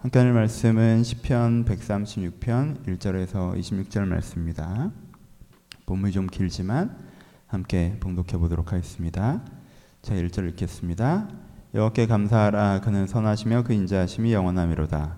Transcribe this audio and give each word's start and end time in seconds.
할 0.00 0.32
말씀은 0.32 1.02
시편 1.02 1.64
136편 1.64 2.86
1절에서 2.86 3.58
26절 3.58 4.06
말씀입니다. 4.06 4.92
본문이 5.86 6.12
좀 6.12 6.28
길지만 6.28 6.96
함께 7.48 7.96
봉독해 7.98 8.38
보도록 8.38 8.72
하겠습니다. 8.72 9.42
자, 10.00 10.14
1절 10.14 10.48
읽겠습니다. 10.50 11.28
여호와께 11.74 12.06
감사하라 12.06 12.80
그는 12.82 13.08
선하시며 13.08 13.64
그 13.64 13.72
인자하심이 13.72 14.32
영원하미로다. 14.32 15.16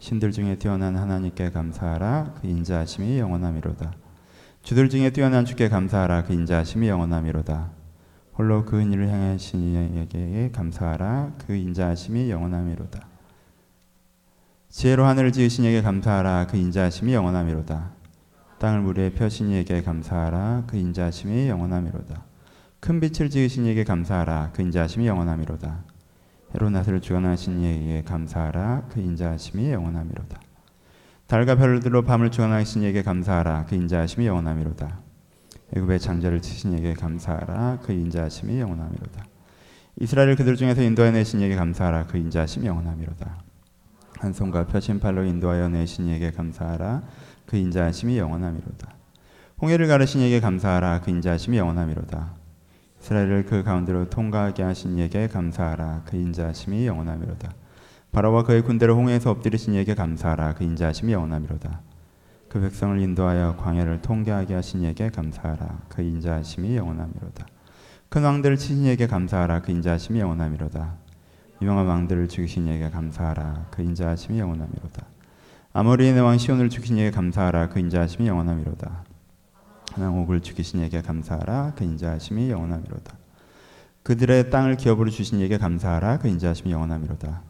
신들 0.00 0.32
중에 0.32 0.56
뛰어난 0.56 0.96
하나님께 0.96 1.52
감사하라 1.52 2.34
그 2.40 2.48
인자하심이 2.48 3.16
영원하미로다. 3.16 3.94
주들 4.64 4.88
중에 4.88 5.10
뛰어난 5.10 5.44
주께 5.44 5.68
감사하라 5.68 6.24
그 6.24 6.32
인자하심이 6.32 6.88
영원하미로다. 6.88 7.70
홀로 8.36 8.64
그 8.64 8.80
은혜를 8.80 9.08
향하신 9.08 9.94
이에게 9.94 10.50
감사하라 10.52 11.34
그 11.46 11.54
인자하심이 11.54 12.28
영원하미로다. 12.28 13.09
지혜로 14.70 15.04
하늘을 15.04 15.32
지으신 15.32 15.64
이에게 15.64 15.82
감사하라 15.82 16.46
그 16.48 16.56
인자하심이 16.56 17.12
영원하미로다. 17.12 17.90
땅을 18.60 18.82
물에 18.82 19.10
펴신 19.10 19.50
이에게 19.50 19.82
감사하라 19.82 20.62
그 20.68 20.76
인자하심이 20.76 21.48
영원하미로다. 21.48 22.24
큰 22.78 23.00
빛을 23.00 23.30
지으신 23.30 23.66
이에게 23.66 23.82
감사하라 23.82 24.52
그 24.54 24.62
인자하심이 24.62 25.08
영원하미로다. 25.08 25.84
해로 26.54 26.70
나스를 26.70 27.00
주관하신 27.00 27.60
이에게 27.60 28.04
감사하라 28.04 28.84
그 28.92 29.00
인자하심이 29.00 29.72
영원하미로다. 29.72 30.40
달과 31.26 31.56
별들로 31.56 32.02
밤을 32.02 32.30
주관하신 32.30 32.82
이에게 32.82 33.02
감사하라 33.02 33.66
그 33.66 33.74
인자하심이 33.74 34.24
영원하미로다. 34.24 35.00
애굽의 35.76 35.98
장자를 35.98 36.42
치신 36.42 36.74
이에게 36.74 36.94
감사하라 36.94 37.80
그 37.82 37.92
인자하심이 37.92 38.60
영원하미로다. 38.60 39.24
이스라엘 40.00 40.36
그들 40.36 40.54
중에서 40.54 40.80
인도해 40.80 41.10
내신 41.10 41.40
이에게 41.40 41.56
감사하라 41.56 42.06
그 42.06 42.18
인자하심이 42.18 42.68
영원하미로다. 42.68 43.49
한 44.20 44.34
손과 44.34 44.66
펴신 44.66 45.00
팔로 45.00 45.24
인도하여 45.24 45.68
내 45.70 45.86
신 45.86 46.06
이에게 46.06 46.30
감사하라 46.30 47.02
그 47.46 47.56
인자하심이 47.56 48.18
영원하미로다. 48.18 48.88
홍해를 49.62 49.88
가르신 49.88 50.20
이에게 50.20 50.40
감사하라 50.40 51.00
그 51.00 51.10
인자하심이 51.10 51.56
영원하미로다. 51.56 52.34
이스라엘을 53.00 53.46
그 53.46 53.62
가운데로 53.62 54.10
통과하게 54.10 54.62
하신 54.62 54.98
이에게 54.98 55.26
감사하라 55.26 56.02
그 56.04 56.16
인자하심이 56.16 56.86
영원하미로다. 56.86 57.50
바로와 58.12 58.42
그의 58.42 58.62
군대를 58.62 58.92
홍해에서 58.94 59.30
엎드리신 59.30 59.74
이에게 59.74 59.94
감사하라 59.94 60.54
그 60.54 60.64
인자하심이 60.64 61.12
영원하미로다. 61.12 61.80
그 62.50 62.60
백성을 62.60 63.00
인도하여 63.00 63.56
광야를 63.56 64.02
통과하게 64.02 64.54
하신 64.54 64.82
이에게 64.82 65.08
감사하라 65.08 65.80
그 65.88 66.02
인자하심이 66.02 66.76
영원하미로다. 66.76 67.46
큰 68.10 68.22
왕들을 68.22 68.58
치신 68.58 68.84
이에게 68.84 69.06
감사하라 69.06 69.62
그 69.62 69.72
인자하심이 69.72 70.20
영원하미로다. 70.20 70.96
유명한 71.62 71.86
왕들을 71.86 72.28
죽이신 72.28 72.66
이에게 72.66 72.90
감사하라 72.90 73.66
그 73.70 73.82
인자하심이 73.82 74.38
영원하미로다. 74.38 75.06
아모리의 75.72 76.18
왕 76.20 76.38
시온을 76.38 76.70
죽이신 76.70 76.96
이에게 76.96 77.10
감사하라 77.10 77.68
그 77.68 77.78
인자하심이 77.78 78.26
영원하미로다. 78.26 79.04
하나옥을 79.92 80.40
죽이신 80.40 80.80
이에게 80.80 81.02
감사하라 81.02 81.74
그 81.76 81.84
인자하심이 81.84 82.50
영원하미로다. 82.50 83.14
그들의 84.02 84.50
땅을 84.50 84.76
기업으로 84.76 85.10
주신 85.10 85.38
이에게 85.40 85.58
감사하라 85.58 86.18
그 86.18 86.28
인자하심이 86.28 86.72
영원하미로다. 86.72 87.42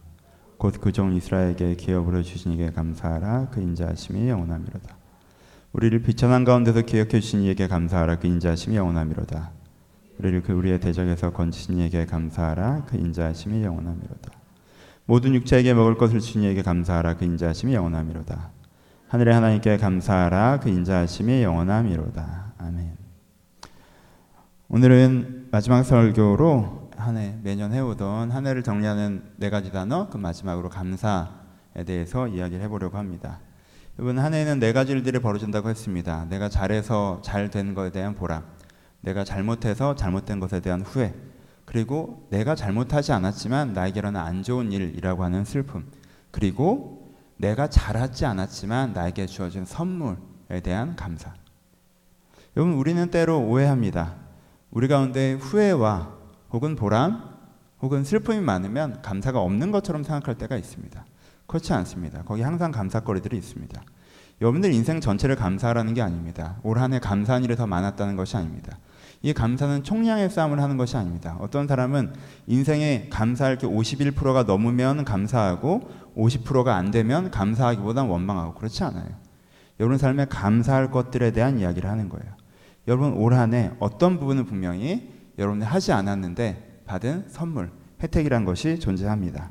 곧 0.58 0.80
그 0.80 0.92
종 0.92 1.14
이스라엘에게 1.14 1.77
기업으로 1.77 2.22
주신 2.22 2.52
이에게 2.52 2.70
감사하라 2.72 3.48
그 3.50 3.61
인자하심이 3.61 4.28
영원하미로다. 4.28 4.97
우리를 5.72 6.02
비천한 6.02 6.45
가운데서 6.45 6.83
기억해 6.83 7.20
주신 7.20 7.42
이에게 7.42 7.69
감사하라 7.69 8.19
그 8.19 8.27
인자하심이 8.27 8.77
영원하미로다. 8.77 9.52
우리를 10.21 10.43
그 10.43 10.53
우리의 10.53 10.81
대적에서 10.81 11.33
건지신 11.33 11.79
이에게 11.79 12.05
감사하라 12.05 12.85
그 12.87 12.97
인자하심이 12.99 13.65
영원하미로다. 13.65 14.31
모든 15.07 15.35
육체에게 15.35 15.73
먹을 15.73 15.97
것을 15.97 16.21
주신 16.21 16.43
이에게 16.43 16.63
감사하라 16.63 17.17
그 17.17 17.25
인자하심이 17.25 17.73
영원하미로다. 17.75 18.51
하늘의 19.09 19.35
하나님께 19.35 19.79
감사하라 19.79 20.61
그 20.61 20.69
인자하심이 20.69 21.43
영원하미로다. 21.43 22.53
아멘. 22.59 22.97
오늘은 24.69 25.48
마지막 25.51 25.83
설교로 25.83 26.91
한 26.97 27.17
해 27.17 27.35
매년 27.42 27.73
해오던 27.73 28.30
한 28.30 28.47
해를 28.47 28.63
정리하는 28.63 29.23
네 29.39 29.48
가지 29.48 29.73
단어 29.73 30.11
그 30.11 30.19
마지막으로 30.19 30.69
감사에 30.69 31.85
대해서 31.86 32.29
이야기를 32.29 32.63
해보려고 32.64 32.98
합니다. 32.98 33.41
이번 33.98 34.19
한 34.19 34.35
해는 34.35 34.59
네 34.61 34.75
가지 34.75 34.92
일들이 34.92 35.19
벌어진다고 35.19 35.70
했습니다. 35.70 36.27
내가 36.29 36.51
잘해서 36.51 37.23
잘 37.25 37.51
된 37.51 37.75
것에 37.75 37.91
대한 37.91 38.14
보람, 38.14 38.45
내가 39.00 39.24
잘못해서 39.24 39.94
잘못된 39.94 40.40
것에 40.40 40.61
대한 40.61 40.83
후회, 40.83 41.14
그리고 41.64 42.27
내가 42.30 42.55
잘못하지 42.55 43.12
않았지만 43.12 43.72
나에게 43.72 44.00
일어난 44.00 44.27
안 44.27 44.42
좋은 44.42 44.72
일이라고 44.72 45.24
하는 45.24 45.44
슬픔, 45.44 45.86
그리고 46.30 47.14
내가 47.36 47.68
잘하지 47.68 48.27
않았지만 48.27 48.92
나에게 48.92 49.27
주어진 49.27 49.64
선물에 49.64 50.61
대한 50.62 50.96
감사. 50.96 51.33
여러분, 52.56 52.74
우리는 52.74 53.11
때로 53.11 53.40
오해합니다. 53.40 54.16
우리 54.70 54.88
가운데 54.88 55.34
후회와 55.34 56.12
혹은 56.52 56.77
보람, 56.77 57.30
혹은 57.80 58.05
슬픔이 58.05 58.40
많으면 58.40 59.00
감사가 59.02 59.40
없는 59.40 59.70
것처럼 59.70 60.02
생각할 60.02 60.36
때가 60.36 60.56
있습니다. 60.56 61.05
그렇지 61.46 61.72
않습니다. 61.72 62.22
거기 62.24 62.42
항상 62.42 62.70
감사거리들이 62.70 63.36
있습니다. 63.38 63.82
여러분들 64.40 64.72
인생 64.72 65.00
전체를 65.00 65.36
감사하라는 65.36 65.94
게 65.94 66.02
아닙니다. 66.02 66.58
올 66.62 66.78
한 66.78 66.92
해 66.92 66.98
감사한 66.98 67.44
일이 67.44 67.56
더 67.56 67.67
많았다는 67.67 68.17
것이 68.17 68.36
아닙니다. 68.36 68.78
이 69.23 69.33
감사는 69.35 69.83
총량의 69.83 70.31
싸움을 70.31 70.63
하는 70.63 70.77
것이 70.77 70.97
아닙니다. 70.97 71.36
어떤 71.41 71.67
사람은 71.67 72.14
인생에 72.47 73.08
감사할 73.11 73.58
게 73.58 73.67
51%가 73.67 74.45
넘으면 74.45 75.05
감사하고 75.05 75.91
50%가 76.17 76.75
안 76.77 76.91
되면 76.91 77.30
감사하기보단 77.30 78.07
원망하고 78.09 78.55
그렇지 78.55 78.83
않아요. 78.85 79.09
여러분 79.79 79.98
삶에 79.98 80.27
감사할 80.27 80.91
것들에 80.91 81.33
대한 81.33 81.59
이야기를 81.59 81.89
하는 81.89 82.09
거예요. 82.09 82.33
여러분 82.89 83.13
올 83.13 83.35
한 83.35 83.53
해 83.53 83.70
어떤 83.79 84.19
부분은 84.19 84.47
분명히 84.47 85.11
여러분이 85.39 85.64
하지 85.64 85.92
않았는데 85.92 86.83
받은 86.86 87.27
선물, 87.29 87.70
혜택이란 88.03 88.45
것이 88.47 88.79
존재합니다. 88.80 89.51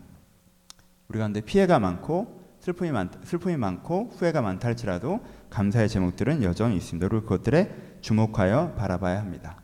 우리 1.07 1.19
가운데 1.19 1.41
피해가 1.41 1.79
많고 1.79 2.39
슬픔이 2.59 2.91
많 2.91 3.09
슬픔이 3.23 3.55
많고 3.55 4.11
후회가 4.17 4.41
많다 4.41 4.67
할지라도 4.67 5.19
감사의 5.49 5.89
제목들은 5.89 6.43
여전히 6.43 6.77
있습니다. 6.77 7.07
그리고 7.07 7.23
그것들에 7.23 7.97
주목하여 8.01 8.75
바라봐야 8.75 9.19
합니다. 9.19 9.61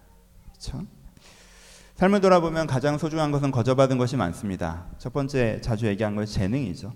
그렇죠? 0.50 0.86
삶을 1.96 2.20
돌아보면 2.22 2.68
가장 2.68 2.98
소중한 2.98 3.32
것은 3.32 3.52
거저받은 3.52 3.98
것이 3.98 4.18
많습니다. 4.18 4.86
첫 4.98 5.14
번째 5.14 5.62
자주 5.62 5.88
얘기한 5.88 6.16
것이 6.16 6.34
재능이죠. 6.34 6.94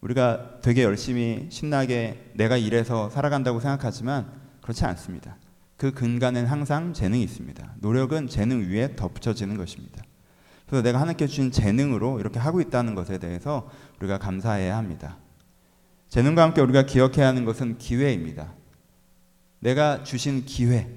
우리가 0.00 0.60
되게 0.60 0.84
열심히 0.84 1.48
신나게 1.50 2.32
내가 2.34 2.56
일해서 2.56 3.10
살아간다고 3.10 3.58
생각하지만 3.58 4.30
그렇지 4.60 4.84
않습니다. 4.84 5.36
그 5.76 5.92
근간엔 5.92 6.46
항상 6.46 6.92
재능이 6.92 7.22
있습니다. 7.24 7.74
노력은 7.80 8.28
재능 8.28 8.68
위에 8.70 8.94
덧붙여지는 8.96 9.56
것입니다. 9.56 10.02
그래서 10.66 10.82
내가 10.82 11.00
하나님께 11.00 11.26
주신 11.26 11.50
재능으로 11.50 12.20
이렇게 12.20 12.38
하고 12.38 12.60
있다는 12.60 12.94
것에 12.94 13.18
대해서 13.18 13.68
우리가 13.98 14.18
감사해야 14.18 14.76
합니다. 14.76 15.18
재능과 16.14 16.44
함께 16.44 16.60
우리가 16.60 16.86
기억해야 16.86 17.26
하는 17.26 17.44
것은 17.44 17.76
기회입니다. 17.76 18.54
내가 19.58 20.04
주신 20.04 20.44
기회. 20.44 20.88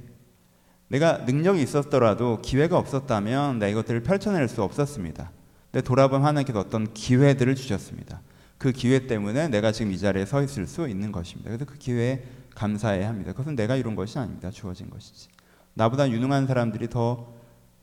내가 0.89 1.17
능력이 1.25 1.59
있었더라도 1.59 2.39
기회가 2.43 2.77
없었다면 2.77 3.57
내가 3.57 3.71
이것들을 3.71 4.03
펼쳐낼 4.03 4.47
수 4.47 4.61
없었습니다. 4.61 5.31
근데 5.71 5.83
돌아보면 5.83 6.23
하나님께서 6.23 6.59
어떤 6.59 6.93
기회들을 6.93 7.55
주셨습니다. 7.55 8.21
그 8.59 8.71
기회 8.71 9.07
때문에 9.07 9.47
내가 9.47 9.71
지금 9.71 9.91
이 9.91 9.97
자리에 9.97 10.23
서 10.23 10.43
있을 10.43 10.67
수 10.67 10.87
있는 10.87 11.11
것입니다. 11.11 11.49
그래서 11.49 11.65
그 11.65 11.79
기회에 11.79 12.23
감사해야 12.53 13.09
합니다. 13.09 13.31
그것은 13.31 13.55
내가 13.55 13.75
이룬 13.75 13.95
것이 13.95 14.19
아닙니다. 14.19 14.51
주어진 14.51 14.91
것이지. 14.91 15.29
나보다 15.73 16.11
유능한 16.11 16.45
사람들이 16.45 16.89
더 16.89 17.33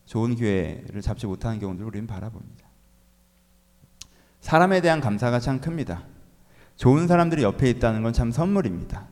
좋은 0.06 0.36
기회를 0.36 1.02
잡지 1.02 1.26
못하는 1.26 1.58
경우들을 1.58 1.84
우리는 1.84 2.06
바라봅니다. 2.06 2.64
사람에 4.40 4.80
대한 4.80 5.00
감사가 5.00 5.40
참 5.40 5.60
큽니다. 5.60 6.13
좋은 6.76 7.06
사람들이 7.06 7.42
옆에 7.42 7.70
있다는 7.70 8.02
건 8.02 8.12
참 8.12 8.30
선물입니다. 8.30 9.06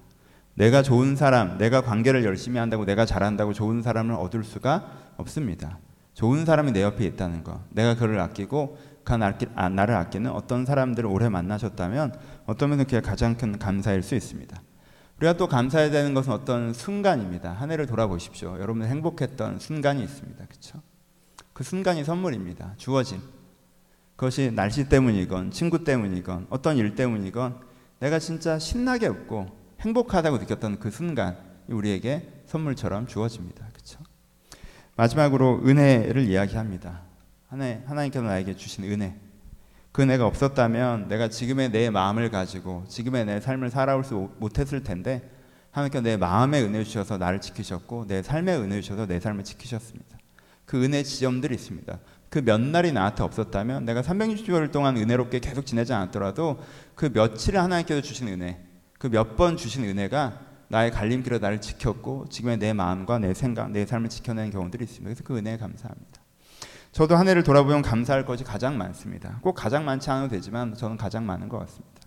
내가 0.55 0.83
좋은 0.83 1.17
사람, 1.17 1.57
내가 1.59 1.81
관계를 1.81 2.25
열심히 2.25 2.59
한다고 2.59 2.85
내가 2.85 3.07
잘한다고 3.07 3.53
좋은 3.53 3.83
사람을 3.83 4.15
얻을 4.15 4.45
수가 4.45 4.93
없습니다. 5.17 5.79
좋은 6.15 6.45
사람이 6.45 6.73
내 6.73 6.83
옆에 6.83 7.07
있다는 7.07 7.43
것, 7.43 7.61
내가 7.71 7.95
그를 7.95 8.21
아끼고 8.21 8.77
그 9.05 9.15
나를 9.15 9.95
아끼는 9.97 10.31
어떤 10.31 10.67
사람들을 10.67 11.09
오래 11.09 11.29
만나셨다면 11.29 12.15
어떤 12.47 12.71
면에서 12.71 12.85
그게 12.85 13.01
가장 13.01 13.37
큰 13.37 13.59
감사일 13.59 14.03
수 14.03 14.15
있습니다. 14.15 14.63
우리가 15.19 15.35
또 15.35 15.49
감사해야 15.49 15.91
되는 15.91 16.15
것은 16.15 16.33
어떤 16.33 16.73
순간입니다. 16.75 17.53
한 17.53 17.71
해를 17.71 17.87
돌아보십시오. 17.87 18.59
여러분 18.61 18.85
행복했던 18.85 19.59
순간이 19.59 20.03
있습니다. 20.05 20.45
그렇죠? 20.47 20.83
그 21.53 21.65
순간이 21.65 22.05
선물입니다. 22.05 22.75
주어진. 22.77 23.21
그것이 24.23 24.53
날씨 24.55 24.89
때문이건 24.89 25.51
친구 25.51 25.83
때문이건 25.83 26.47
어떤 26.49 26.77
일 26.77 26.95
때문이건 26.95 27.59
내가 27.99 28.21
진짜 28.21 28.57
신나게 28.57 29.09
웃고 29.09 29.49
행복하다고 29.81 30.39
느꼈던 30.39 30.79
그 30.79 30.93
순간 30.93 31.37
우리에게 31.67 32.45
선물처럼 32.47 33.09
주어집니다. 33.09 33.67
그렇죠? 33.73 33.99
마지막으로 34.95 35.63
은혜를 35.67 36.23
이야기합니다. 36.29 37.01
하나님, 37.49 37.83
하나님께서 37.85 38.25
나에게 38.25 38.55
주신 38.55 38.85
은혜. 38.85 39.17
그 39.91 40.03
은혜가 40.03 40.25
없었다면 40.25 41.09
내가 41.09 41.29
지금의 41.29 41.73
내 41.73 41.91
마음을 41.91 42.31
가지고 42.31 42.85
지금의 42.87 43.25
내 43.25 43.41
삶을 43.41 43.71
살아올 43.71 44.05
수 44.05 44.31
못했을 44.39 44.85
텐데 44.85 45.29
하나님께서 45.73 46.01
내 46.01 46.17
마음의 46.17 46.63
은혜 46.63 46.85
주셔서 46.85 47.19
나를 47.19 47.41
지키셨고 47.41 48.07
내 48.07 48.23
삶의 48.23 48.57
은혜 48.59 48.81
주셔서 48.81 49.05
내 49.05 49.19
삶을 49.19 49.43
지키셨습니다. 49.43 50.17
그 50.65 50.85
은혜 50.85 51.03
지점들이 51.03 51.57
있습니다. 51.57 51.99
그 52.33 52.39
몇 52.39 52.59
날이 52.59 52.93
나한테 52.93 53.23
없었다면 53.25 53.85
내가 53.85 54.01
360일 54.01 54.73
동안 54.73 54.97
은혜롭게 54.97 55.39
계속 55.41 55.67
지내지 55.67 55.93
않았더라도 55.93 56.59
그 56.95 57.11
며칠에 57.13 57.59
하나님께서 57.59 58.01
주신 58.01 58.27
은혜, 58.29 58.59
그 58.99 59.09
몇 59.09 59.37
번 59.37 59.59
주신 59.59 59.85
은혜가 59.85 60.41
나의 60.69 60.91
갈림길에 60.93 61.41
나를 61.41 61.61
지켰고 61.61 62.25
지금의 62.31 62.57
내 62.57 62.73
마음과 62.73 63.19
내 63.19 63.35
생각, 63.35 63.71
내 63.71 63.85
삶을 63.85 64.09
지켜내는 64.09 64.51
경우들이 64.51 64.83
있습니다. 64.85 65.05
그래서 65.05 65.23
그 65.25 65.37
은혜에 65.37 65.59
감사합니다. 65.59 66.23
저도 66.93 67.17
한 67.17 67.29
해를 67.29 67.43
돌아보면 67.43 67.83
감사할 67.83 68.25
것이 68.25 68.45
가장 68.45 68.79
많습니다. 68.79 69.39
꼭 69.43 69.53
가장 69.53 69.85
많지 69.85 70.09
않아도 70.09 70.29
되지만 70.31 70.73
저는 70.75 70.97
가장 70.97 71.27
많은 71.27 71.51
것 71.51 71.59
같습니다. 71.59 72.01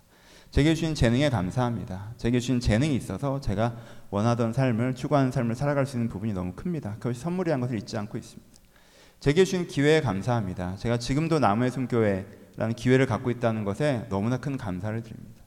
제게 0.50 0.74
주신 0.74 0.96
재능에 0.96 1.30
감사합니다. 1.30 2.14
제게 2.16 2.40
주신 2.40 2.58
재능이 2.58 2.96
있어서 2.96 3.40
제가 3.40 3.76
원하던 4.10 4.52
삶을 4.52 4.96
추구하는 4.96 5.30
삶을 5.30 5.54
살아갈 5.54 5.86
수 5.86 5.96
있는 5.96 6.08
부분이 6.08 6.32
너무 6.32 6.52
큽니다. 6.54 6.94
그것이 6.94 7.20
선물이란 7.20 7.60
것을 7.60 7.78
잊지 7.78 7.96
않고 7.96 8.18
있습니다. 8.18 8.55
제게 9.20 9.44
주신 9.44 9.66
기회에 9.66 10.00
감사합니다. 10.00 10.76
제가 10.76 10.98
지금도 10.98 11.38
나무의 11.38 11.70
숨교회라는 11.70 12.74
기회를 12.76 13.06
갖고 13.06 13.30
있다는 13.30 13.64
것에 13.64 14.06
너무나 14.08 14.36
큰 14.36 14.56
감사를 14.56 15.02
드립니다. 15.02 15.42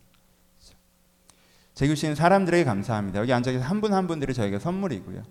제게 1.74 1.94
주신 1.96 2.14
사람들에게 2.16 2.64
감사합니다. 2.66 3.20
여기 3.20 3.32
앉아 3.32 3.52
계신 3.52 3.66
한 3.66 3.80
분 3.80 3.94
한 3.94 4.08
분들이 4.08 4.34
저에게 4.34 4.60
선물이고요. 4.60 5.24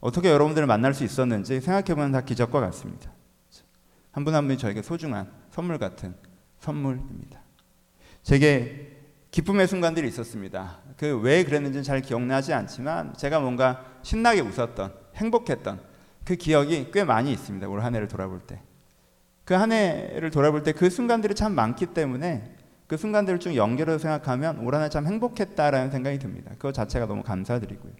어떻게 0.00 0.28
여러분들을 0.30 0.66
만날 0.66 0.92
수 0.92 1.04
있었는지 1.04 1.60
생각해보면 1.60 2.12
다 2.12 2.20
기적과 2.22 2.60
같습니다. 2.60 3.12
한 4.10 4.24
분 4.24 4.34
한 4.34 4.46
분이 4.46 4.58
저에게 4.58 4.82
소중한 4.82 5.30
선물 5.50 5.78
같은 5.78 6.14
선물입니다. 6.60 7.40
제게 8.22 8.90
기쁨의 9.30 9.68
순간들이 9.68 10.08
있었습니다. 10.08 10.78
그 10.96 11.20
왜 11.20 11.44
그랬는지는 11.44 11.82
잘 11.84 12.00
기억나지 12.00 12.52
않지만 12.52 13.14
제가 13.14 13.38
뭔가 13.40 13.84
신나게 14.02 14.40
웃었던 14.40 14.92
행복했던 15.16 15.80
그 16.24 16.36
기억이 16.36 16.90
꽤 16.92 17.04
많이 17.04 17.32
있습니다. 17.32 17.68
올 17.68 17.80
한 17.82 17.94
해를 17.94 18.08
돌아볼 18.08 18.40
때. 18.40 18.60
그 19.44 19.54
한 19.54 19.72
해를 19.72 20.30
돌아볼 20.30 20.62
때 20.62 20.72
그 20.72 20.88
순간들이 20.90 21.34
참 21.34 21.52
많기 21.54 21.86
때문에 21.86 22.54
그 22.86 22.96
순간들을 22.96 23.40
좀 23.40 23.54
연결해서 23.54 23.98
생각하면 23.98 24.58
올 24.60 24.74
한 24.74 24.82
해 24.82 24.88
참 24.88 25.06
행복했다라는 25.06 25.90
생각이 25.90 26.18
듭니다. 26.18 26.50
그것 26.52 26.72
자체가 26.72 27.06
너무 27.06 27.22
감사드리고요. 27.22 27.92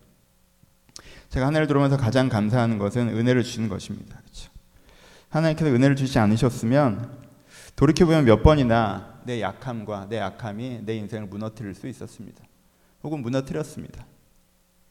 제가 1.28 1.46
한 1.46 1.54
해를 1.54 1.66
돌아면서 1.66 1.96
가장 1.96 2.28
감사하는 2.28 2.78
것은 2.78 3.08
은혜를 3.08 3.42
주시는 3.42 3.68
것입니다. 3.68 4.18
그렇죠? 4.20 4.50
하나님께서 5.30 5.70
은혜를 5.70 5.96
주시지 5.96 6.18
않으셨으면 6.18 7.10
돌이켜보면 7.76 8.24
몇 8.24 8.42
번이나 8.42 9.20
내 9.24 9.40
약함과 9.40 10.06
내 10.08 10.20
악함이 10.20 10.82
내 10.84 10.94
인생을 10.96 11.26
무너뜨릴 11.26 11.74
수 11.74 11.88
있었습니다. 11.88 12.44
혹은 13.02 13.20
무너뜨렸습니다. 13.20 14.06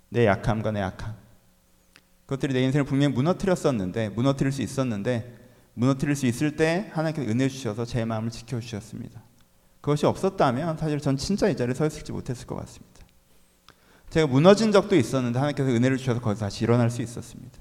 내 0.09 0.25
약함과 0.25 0.71
내 0.71 0.81
악함. 0.81 1.15
그것들이 2.25 2.53
내 2.53 2.61
인생을 2.63 2.85
분명히 2.85 3.13
무너뜨렸었는데, 3.13 4.09
무너뜨릴 4.09 4.51
수 4.51 4.61
있었는데, 4.61 5.43
무너뜨릴 5.73 6.15
수 6.15 6.25
있을 6.25 6.55
때 6.55 6.89
하나님께서 6.93 7.29
은혜 7.29 7.47
주셔서 7.49 7.85
제 7.85 8.05
마음을 8.05 8.29
지켜 8.29 8.59
주셨습니다. 8.59 9.23
그것이 9.81 10.05
없었다면 10.05 10.77
사실 10.77 10.99
전 10.99 11.17
진짜 11.17 11.49
이 11.49 11.57
자리에 11.57 11.73
서 11.73 11.85
있을지 11.85 12.11
못했을 12.11 12.47
것 12.47 12.55
같습니다. 12.55 13.01
제가 14.09 14.27
무너진 14.27 14.71
적도 14.71 14.95
있었는데 14.95 15.39
하나님께서 15.39 15.69
은혜를 15.69 15.97
주셔서 15.97 16.21
거기서 16.21 16.45
다시 16.45 16.63
일어날 16.63 16.91
수 16.91 17.01
있었습니다. 17.01 17.59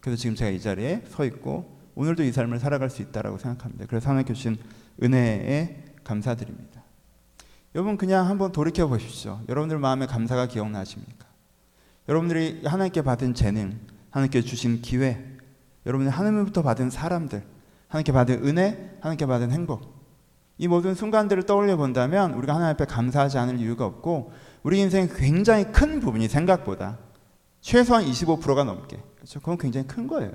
그래서 0.00 0.20
지금 0.20 0.36
제가 0.36 0.50
이 0.50 0.60
자리에 0.60 1.04
서 1.08 1.24
있고 1.24 1.78
오늘도 1.94 2.22
이 2.22 2.30
삶을 2.30 2.60
살아갈 2.60 2.90
수 2.90 3.02
있다라고 3.02 3.38
생각합니다. 3.38 3.86
그래서 3.86 4.10
하나님께 4.10 4.34
주신 4.34 4.58
은혜에 5.02 5.84
감사드립니다. 6.04 6.84
여러분 7.74 7.96
그냥 7.96 8.28
한번 8.28 8.52
돌이켜 8.52 8.86
보십시오. 8.86 9.40
여러분들 9.48 9.78
마음에 9.78 10.06
감사가 10.06 10.46
기억나십니까? 10.46 11.26
여러분들이 12.08 12.62
하나님께 12.64 13.02
받은 13.02 13.34
재능, 13.34 13.78
하나님께 14.10 14.40
주신 14.42 14.80
기회, 14.80 15.22
여러분이 15.84 16.10
하나님부터 16.10 16.62
받은 16.62 16.90
사람들, 16.90 17.42
하나님께 17.88 18.12
받은 18.12 18.46
은혜, 18.46 18.96
하나님께 19.00 19.26
받은 19.26 19.50
행복. 19.50 19.98
이 20.56 20.66
모든 20.66 20.94
순간들을 20.94 21.44
떠올려 21.44 21.76
본다면 21.76 22.34
우리가 22.34 22.54
하나님 22.54 22.74
앞에 22.74 22.84
감사하지 22.86 23.38
않을 23.38 23.60
이유가 23.60 23.86
없고 23.86 24.32
우리 24.64 24.80
인생 24.80 25.08
굉장히 25.14 25.64
큰 25.70 26.00
부분이 26.00 26.28
생각보다 26.28 26.98
최소한 27.60 28.04
25%가 28.04 28.64
넘게 28.64 28.98
그렇죠? 29.14 29.38
그건 29.38 29.56
굉장히 29.56 29.86
큰 29.86 30.08
거예요. 30.08 30.32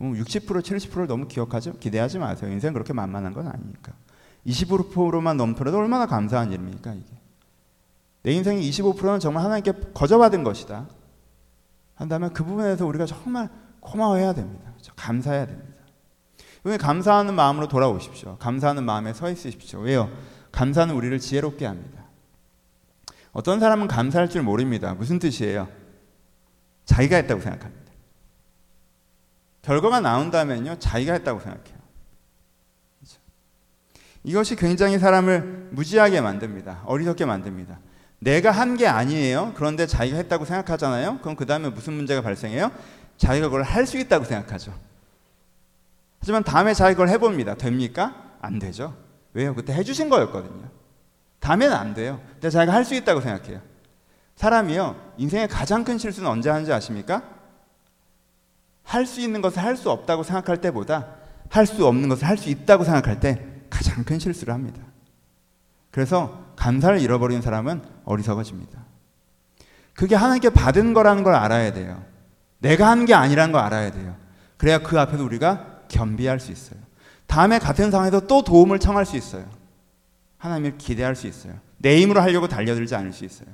60% 0.00 0.62
70%를 0.62 1.06
너무 1.06 1.28
기억하지 1.28 1.72
기대하지 1.78 2.18
마세요. 2.18 2.50
인생 2.50 2.72
그렇게 2.72 2.92
만만한 2.92 3.34
건 3.34 3.46
아니니까. 3.46 3.92
25%만 4.46 5.36
넘더라도 5.36 5.78
얼마나 5.78 6.06
감사한 6.06 6.50
일입니까 6.50 6.94
이게. 6.94 7.21
내 8.22 8.32
인생의 8.32 8.68
25%는 8.70 9.20
정말 9.20 9.44
하나님께 9.44 9.72
거저받은 9.94 10.44
것이다. 10.44 10.86
한다면 11.94 12.32
그 12.32 12.44
부분에서 12.44 12.86
우리가 12.86 13.06
정말 13.06 13.48
고마워해야 13.80 14.32
됩니다. 14.32 14.70
그렇죠? 14.72 14.92
감사해야 14.96 15.46
됩니다. 15.46 15.82
왜 16.64 16.76
감사하는 16.76 17.34
마음으로 17.34 17.68
돌아오십시오. 17.68 18.36
감사하는 18.38 18.84
마음에 18.84 19.12
서 19.12 19.28
있으십시오. 19.30 19.80
왜요? 19.80 20.10
감사는 20.52 20.94
우리를 20.94 21.18
지혜롭게 21.18 21.66
합니다. 21.66 22.04
어떤 23.32 23.58
사람은 23.58 23.88
감사할 23.88 24.28
줄 24.28 24.42
모릅니다. 24.42 24.94
무슨 24.94 25.18
뜻이에요? 25.18 25.68
자기가 26.84 27.16
했다고 27.16 27.40
생각합니다. 27.40 27.82
결과가 29.62 30.00
나온다면요, 30.00 30.78
자기가 30.78 31.14
했다고 31.14 31.40
생각해요. 31.40 31.78
그렇죠? 32.98 33.18
이것이 34.24 34.56
굉장히 34.56 34.98
사람을 34.98 35.70
무지하게 35.72 36.20
만듭니다. 36.20 36.82
어리석게 36.84 37.24
만듭니다. 37.24 37.78
내가 38.22 38.52
한 38.52 38.76
게 38.76 38.86
아니에요. 38.86 39.52
그런데 39.56 39.86
자기가 39.86 40.16
했다고 40.16 40.44
생각하잖아요. 40.44 41.18
그럼 41.22 41.34
그 41.34 41.44
다음에 41.44 41.68
무슨 41.70 41.94
문제가 41.94 42.20
발생해요? 42.22 42.70
자기가 43.16 43.48
그걸 43.48 43.62
할 43.64 43.84
수 43.86 43.98
있다고 43.98 44.24
생각하죠. 44.24 44.72
하지만 46.20 46.44
다음에 46.44 46.72
자기가 46.72 46.92
그걸 46.96 47.08
해봅니다. 47.08 47.54
됩니까? 47.56 48.14
안 48.40 48.60
되죠. 48.60 48.96
왜요? 49.34 49.54
그때 49.56 49.72
해주신 49.72 50.08
거였거든요. 50.08 50.68
다음에는 51.40 51.74
안 51.74 51.94
돼요. 51.94 52.20
근데 52.34 52.48
자기가 52.50 52.72
할 52.72 52.84
수 52.84 52.94
있다고 52.94 53.20
생각해요. 53.20 53.60
사람이요, 54.36 55.14
인생의 55.18 55.48
가장 55.48 55.82
큰 55.84 55.98
실수는 55.98 56.30
언제 56.30 56.48
하는지 56.48 56.72
아십니까? 56.72 57.22
할 58.84 59.04
수 59.06 59.20
있는 59.20 59.42
것을 59.42 59.62
할 59.62 59.76
수 59.76 59.90
없다고 59.90 60.22
생각할 60.22 60.60
때보다 60.60 61.16
할 61.50 61.66
수 61.66 61.86
없는 61.86 62.08
것을 62.08 62.26
할 62.28 62.38
수 62.38 62.48
있다고 62.50 62.84
생각할 62.84 63.18
때 63.18 63.44
가장 63.68 64.04
큰 64.04 64.18
실수를 64.20 64.54
합니다. 64.54 64.80
그래서 65.90 66.51
감사를 66.62 67.00
잃어버리는 67.00 67.42
사람은 67.42 67.82
어리석어집니다. 68.04 68.84
그게 69.94 70.14
하나님께 70.14 70.50
받은 70.50 70.94
거라는 70.94 71.24
걸 71.24 71.34
알아야 71.34 71.72
돼요. 71.72 72.04
내가 72.60 72.88
한 72.88 73.04
게 73.04 73.14
아니라는 73.14 73.50
걸 73.50 73.60
알아야 73.62 73.90
돼요. 73.90 74.14
그래야 74.58 74.78
그 74.78 75.00
앞에서 75.00 75.24
우리가 75.24 75.80
겸비할 75.88 76.38
수 76.38 76.52
있어요. 76.52 76.78
다음에 77.26 77.58
같은 77.58 77.90
상황에서 77.90 78.28
또 78.28 78.44
도움을 78.44 78.78
청할 78.78 79.04
수 79.06 79.16
있어요. 79.16 79.44
하나님을 80.38 80.78
기대할 80.78 81.16
수 81.16 81.26
있어요. 81.26 81.54
내 81.78 82.00
힘으로 82.00 82.20
하려고 82.20 82.46
달려들지 82.46 82.94
않을 82.94 83.12
수 83.12 83.24
있어요. 83.24 83.48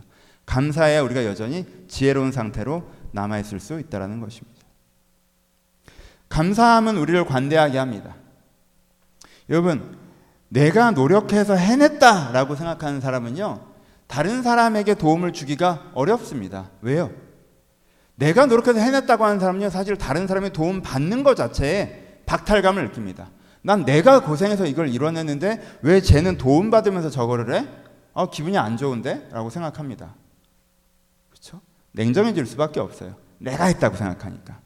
감사해야 0.44 1.00
우리가 1.00 1.24
여전히 1.24 1.64
지혜로운 1.88 2.30
상태로 2.30 2.90
남아 3.12 3.38
있을 3.38 3.58
수 3.58 3.80
있다는 3.80 4.20
것입니다. 4.20 4.60
감사함은 6.28 6.98
우리를 6.98 7.24
관대하게 7.24 7.78
합니다. 7.78 8.16
여러분, 9.48 9.96
내가 10.48 10.90
노력해서 10.90 11.54
해냈다라고 11.54 12.56
생각하는 12.56 13.00
사람은요, 13.00 13.60
다른 14.06 14.42
사람에게 14.42 14.94
도움을 14.94 15.32
주기가 15.32 15.90
어렵습니다. 15.94 16.70
왜요? 16.80 17.10
내가 18.14 18.46
노력해서 18.46 18.80
해냈다고 18.80 19.24
하는 19.24 19.38
사람은요, 19.38 19.70
사실 19.70 19.96
다른 19.96 20.26
사람의 20.26 20.52
도움 20.52 20.82
받는 20.82 21.22
것 21.22 21.36
자체에 21.36 22.22
박탈감을 22.26 22.88
느낍니다. 22.88 23.30
난 23.62 23.84
내가 23.84 24.22
고생해서 24.22 24.66
이걸 24.66 24.88
이뤄냈는데 24.88 25.78
왜 25.82 26.00
쟤는 26.00 26.38
도움 26.38 26.70
받으면서 26.70 27.10
저거를 27.10 27.54
해? 27.54 27.68
어, 28.12 28.30
기분이 28.30 28.56
안 28.56 28.76
좋은데? 28.76 29.28
라고 29.30 29.50
생각합니다. 29.50 30.14
그렇죠? 31.30 31.60
냉정해질 31.92 32.46
수밖에 32.46 32.80
없어요. 32.80 33.14
내가 33.38 33.64
했다고 33.66 33.96
생각하니까. 33.96 34.58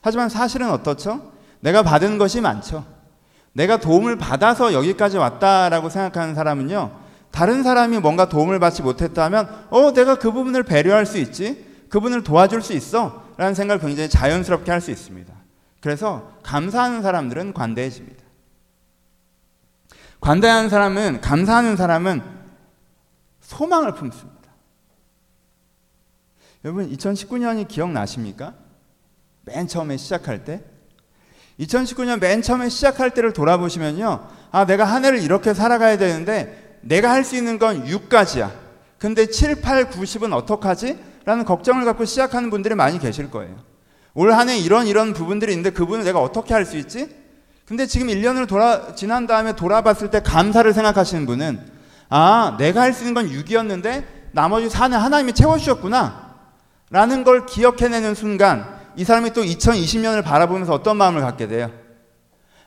하지만 0.00 0.28
사실은 0.28 0.70
어떻죠? 0.70 1.32
내가 1.60 1.82
받은 1.82 2.18
것이 2.18 2.40
많죠. 2.40 2.84
내가 3.56 3.78
도움을 3.78 4.16
받아서 4.18 4.74
여기까지 4.74 5.16
왔다라고 5.16 5.88
생각하는 5.88 6.34
사람은요. 6.34 7.00
다른 7.30 7.62
사람이 7.62 7.98
뭔가 8.00 8.28
도움을 8.28 8.60
받지 8.60 8.82
못했다면 8.82 9.68
어, 9.70 9.92
내가 9.94 10.18
그 10.18 10.30
부분을 10.30 10.62
배려할 10.62 11.06
수 11.06 11.16
있지. 11.16 11.64
그분을 11.88 12.22
도와줄 12.22 12.60
수 12.60 12.74
있어. 12.74 13.24
라는 13.38 13.54
생각을 13.54 13.80
굉장히 13.80 14.10
자연스럽게 14.10 14.70
할 14.70 14.80
수 14.82 14.90
있습니다. 14.90 15.32
그래서 15.80 16.32
감사하는 16.42 17.00
사람들은 17.00 17.54
관대해집니다. 17.54 18.22
관대한 20.20 20.68
사람은 20.68 21.22
감사하는 21.22 21.76
사람은 21.76 22.22
소망을 23.40 23.94
품습니다. 23.94 24.50
여러분 26.64 26.90
2019년이 26.90 27.68
기억나십니까? 27.68 28.52
맨 29.44 29.66
처음에 29.66 29.96
시작할 29.96 30.44
때 30.44 30.62
2019년 31.60 32.20
맨 32.20 32.42
처음에 32.42 32.68
시작할 32.68 33.10
때를 33.12 33.32
돌아보시면요. 33.32 34.26
아, 34.52 34.66
내가 34.66 34.84
한 34.84 35.04
해를 35.04 35.22
이렇게 35.22 35.54
살아가야 35.54 35.96
되는데 35.98 36.78
내가 36.82 37.10
할 37.10 37.24
수 37.24 37.36
있는 37.36 37.58
건 37.58 37.84
6까지야. 37.86 38.50
근데 38.98 39.26
7, 39.26 39.60
8, 39.62 39.90
90은 39.90 40.32
어떡하지? 40.32 40.98
라는 41.24 41.44
걱정을 41.44 41.84
갖고 41.84 42.04
시작하는 42.04 42.50
분들이 42.50 42.74
많이 42.74 42.98
계실 42.98 43.30
거예요. 43.30 43.56
올 44.14 44.32
한 44.32 44.48
해 44.48 44.56
이런 44.58 44.86
이런 44.86 45.12
부분들이 45.12 45.52
있는데 45.52 45.70
그분을 45.70 46.04
내가 46.04 46.20
어떻게 46.20 46.54
할 46.54 46.64
수 46.64 46.76
있지? 46.76 47.08
근데 47.66 47.86
지금 47.86 48.06
1년을 48.06 48.46
돌아, 48.46 48.94
지난 48.94 49.26
다음에 49.26 49.54
돌아봤을 49.54 50.10
때 50.10 50.20
감사를 50.22 50.72
생각하시는 50.72 51.26
분은 51.26 51.60
아, 52.08 52.56
내가 52.58 52.82
할 52.82 52.92
수 52.92 53.02
있는 53.04 53.14
건 53.14 53.28
6이었는데 53.28 54.04
나머지 54.32 54.68
4는 54.68 54.92
하나님이 54.98 55.32
채워주셨구나. 55.32 56.26
라는 56.90 57.24
걸 57.24 57.46
기억해내는 57.46 58.14
순간 58.14 58.75
이 58.96 59.04
사람이 59.04 59.32
또 59.32 59.42
2020년을 59.42 60.24
바라보면서 60.24 60.72
어떤 60.72 60.96
마음을 60.96 61.20
갖게 61.22 61.46
돼요? 61.48 61.70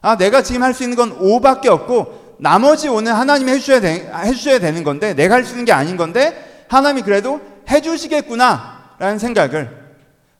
아, 0.01 0.15
내가 0.17 0.41
지금 0.41 0.63
할 0.63 0.73
수 0.73 0.83
있는 0.83 0.95
건 0.95 1.17
5밖에 1.19 1.67
없고 1.67 2.37
나머지 2.39 2.87
오늘 2.87 3.13
하나님이 3.15 3.51
해주셔야, 3.51 3.81
되, 3.81 4.11
해주셔야 4.13 4.59
되는 4.59 4.83
건데 4.83 5.13
내가 5.13 5.35
할 5.35 5.43
수 5.43 5.51
있는 5.51 5.65
게 5.65 5.71
아닌 5.73 5.97
건데 5.97 6.65
하나님이 6.69 7.01
그래도 7.01 7.41
해주시겠구나 7.69 8.95
라는 8.99 9.19
생각을 9.19 9.77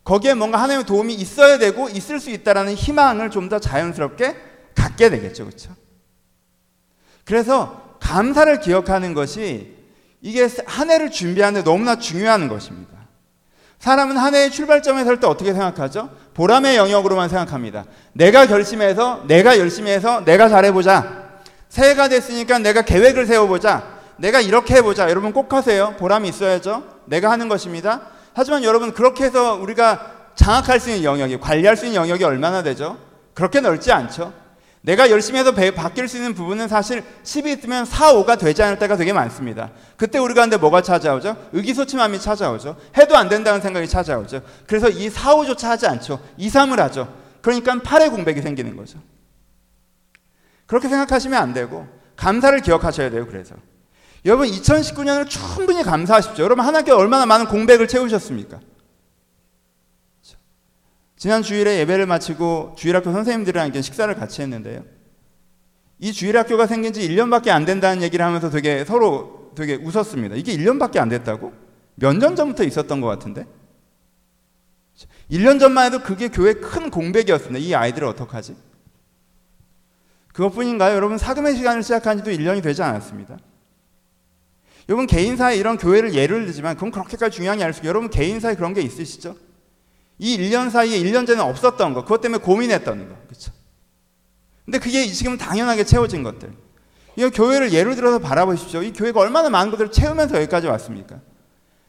거기에 0.03 0.33
뭔가 0.33 0.57
하나님의 0.59 0.85
도움이 0.85 1.13
있어야 1.13 1.57
되고 1.57 1.89
있을 1.89 2.19
수 2.19 2.29
있다라는 2.29 2.73
희망을 2.73 3.29
좀 3.29 3.49
더 3.49 3.59
자연스럽게 3.59 4.35
갖게 4.75 5.09
되겠죠. 5.09 5.45
그렇죠? 5.45 5.75
그래서 7.25 7.97
감사를 7.99 8.59
기억하는 8.61 9.13
것이 9.13 9.75
이게 10.21 10.47
한 10.65 10.89
해를 10.89 11.11
준비하는 11.11 11.61
데 11.61 11.63
너무나 11.69 11.97
중요한 11.97 12.47
것입니다. 12.47 12.98
사람은 13.79 14.17
한 14.17 14.35
해의 14.35 14.51
출발점에 14.51 15.05
설 15.05 15.19
때 15.19 15.27
어떻게 15.27 15.53
생각하죠? 15.53 16.09
보람의 16.33 16.75
영역으로만 16.75 17.29
생각합니다. 17.29 17.85
내가 18.13 18.45
결심해서, 18.45 19.23
내가 19.27 19.57
열심히 19.57 19.91
해서, 19.91 20.21
내가 20.25 20.49
잘해보자. 20.49 21.29
새해가 21.69 22.09
됐으니까 22.09 22.59
내가 22.59 22.81
계획을 22.81 23.25
세워보자. 23.25 23.99
내가 24.17 24.41
이렇게 24.41 24.75
해보자. 24.75 25.09
여러분 25.09 25.31
꼭 25.31 25.53
하세요. 25.53 25.95
보람이 25.97 26.27
있어야죠. 26.27 26.83
내가 27.05 27.31
하는 27.31 27.47
것입니다. 27.47 28.01
하지만 28.33 28.63
여러분 28.63 28.93
그렇게 28.93 29.23
해서 29.23 29.53
우리가 29.55 30.11
장악할 30.35 30.79
수 30.79 30.89
있는 30.89 31.03
영역이, 31.03 31.39
관리할 31.39 31.77
수 31.77 31.85
있는 31.85 32.01
영역이 32.01 32.23
얼마나 32.23 32.63
되죠? 32.63 32.97
그렇게 33.33 33.61
넓지 33.61 33.91
않죠. 33.91 34.33
내가 34.81 35.09
열심히 35.09 35.39
해서 35.39 35.51
배, 35.53 35.71
바뀔 35.71 36.07
수 36.07 36.17
있는 36.17 36.33
부분은 36.33 36.67
사실 36.67 37.03
10이 37.23 37.57
있으면 37.57 37.85
4, 37.85 38.13
5가 38.13 38.39
되지 38.39 38.63
않을 38.63 38.79
때가 38.79 38.95
되게 38.95 39.11
많습니다. 39.11 39.71
그때 39.97 40.19
우리가 40.19 40.41
근데 40.41 40.57
뭐가 40.57 40.81
찾아오죠? 40.81 41.35
의기소침함이 41.51 42.19
찾아오죠. 42.19 42.77
해도 42.97 43.17
안 43.17 43.27
된다는 43.27 43.59
생각이 43.59 43.87
찾아오죠. 43.87 44.41
그래서 44.67 44.89
이 44.89 45.09
4, 45.09 45.35
5조차 45.35 45.67
하지 45.67 45.87
않죠. 45.87 46.19
2, 46.37 46.47
3을 46.49 46.77
하죠. 46.77 47.13
그러니까 47.41 47.75
8의 47.75 48.09
공백이 48.11 48.41
생기는 48.41 48.75
거죠. 48.77 48.99
그렇게 50.65 50.87
생각하시면 50.87 51.41
안 51.41 51.53
되고 51.53 51.87
감사를 52.15 52.57
기억하셔야 52.61 53.09
돼요. 53.09 53.25
그래서 53.27 53.55
여러분 54.25 54.47
2019년을 54.47 55.27
충분히 55.27 55.83
감사하십시오. 55.83 56.43
여러분 56.43 56.65
하나님께 56.65 56.91
얼마나 56.91 57.25
많은 57.25 57.47
공백을 57.47 57.87
채우셨습니까? 57.87 58.59
지난 61.19 61.43
주일에 61.43 61.79
예배를 61.79 62.05
마치고 62.05 62.75
주일학교 62.77 63.11
선생님들이랑 63.11 63.65
이렇게 63.67 63.81
식사를 63.81 64.13
같이 64.15 64.41
했는데요. 64.41 64.85
이 65.99 66.13
주일학교가 66.13 66.65
생긴 66.65 66.93
지 66.93 67.07
1년밖에 67.07 67.49
안 67.49 67.65
된다는 67.65 68.01
얘기를 68.01 68.25
하면서 68.25 68.49
되게 68.49 68.85
서로 68.85 69.51
되게 69.53 69.75
웃었습니다. 69.75 70.35
이게 70.37 70.55
1년밖에 70.55 70.97
안 70.97 71.09
됐다고? 71.09 71.51
몇 71.95 72.13
년 72.17 72.37
전부터 72.37 72.63
있었던 72.63 73.01
것 73.01 73.07
같은데? 73.07 73.45
1년 75.29 75.59
전만 75.59 75.87
해도 75.87 76.01
그게 76.01 76.29
교회 76.29 76.53
큰 76.53 76.89
공백이었습니다. 76.89 77.59
이 77.59 77.75
아이들을 77.75 78.07
어떡하지? 78.07 78.55
그것뿐인가요? 80.31 80.95
여러분 80.95 81.17
사금의 81.17 81.57
시간을 81.57 81.83
시작한 81.83 82.17
지도 82.17 82.31
1년이 82.31 82.63
되지 82.63 82.81
않았습니다. 82.81 83.37
여러분 84.87 85.05
개인사에 85.05 85.57
이런 85.57 85.77
교회를 85.77 86.13
예를 86.13 86.45
들지만 86.45 86.75
그건 86.75 86.91
그렇게까지 86.91 87.35
중요한 87.35 87.57
게 87.57 87.65
아니고 87.65 87.85
여러분 87.85 88.09
개인사에 88.09 88.55
그런 88.55 88.73
게 88.73 88.79
있으시죠? 88.81 89.35
이 90.19 90.37
1년 90.37 90.69
사이에 90.69 90.99
1년 90.99 91.25
전에 91.25 91.41
없었던 91.41 91.93
거, 91.93 92.03
그것 92.03 92.21
때문에 92.21 92.41
고민했던 92.43 93.09
거. 93.09 93.15
그렇죠? 93.27 93.51
근데 94.65 94.77
그게 94.77 95.05
지금 95.07 95.37
당연하게 95.37 95.83
채워진 95.83 96.21
것들. 96.23 96.51
이 97.15 97.29
교회를 97.29 97.73
예를 97.73 97.95
들어서 97.95 98.19
바라보십시오. 98.19 98.83
이 98.83 98.93
교회가 98.93 99.19
얼마나 99.19 99.49
많은 99.49 99.71
것들을 99.71 99.91
채우면서 99.91 100.35
여기까지 100.35 100.67
왔습니까? 100.67 101.19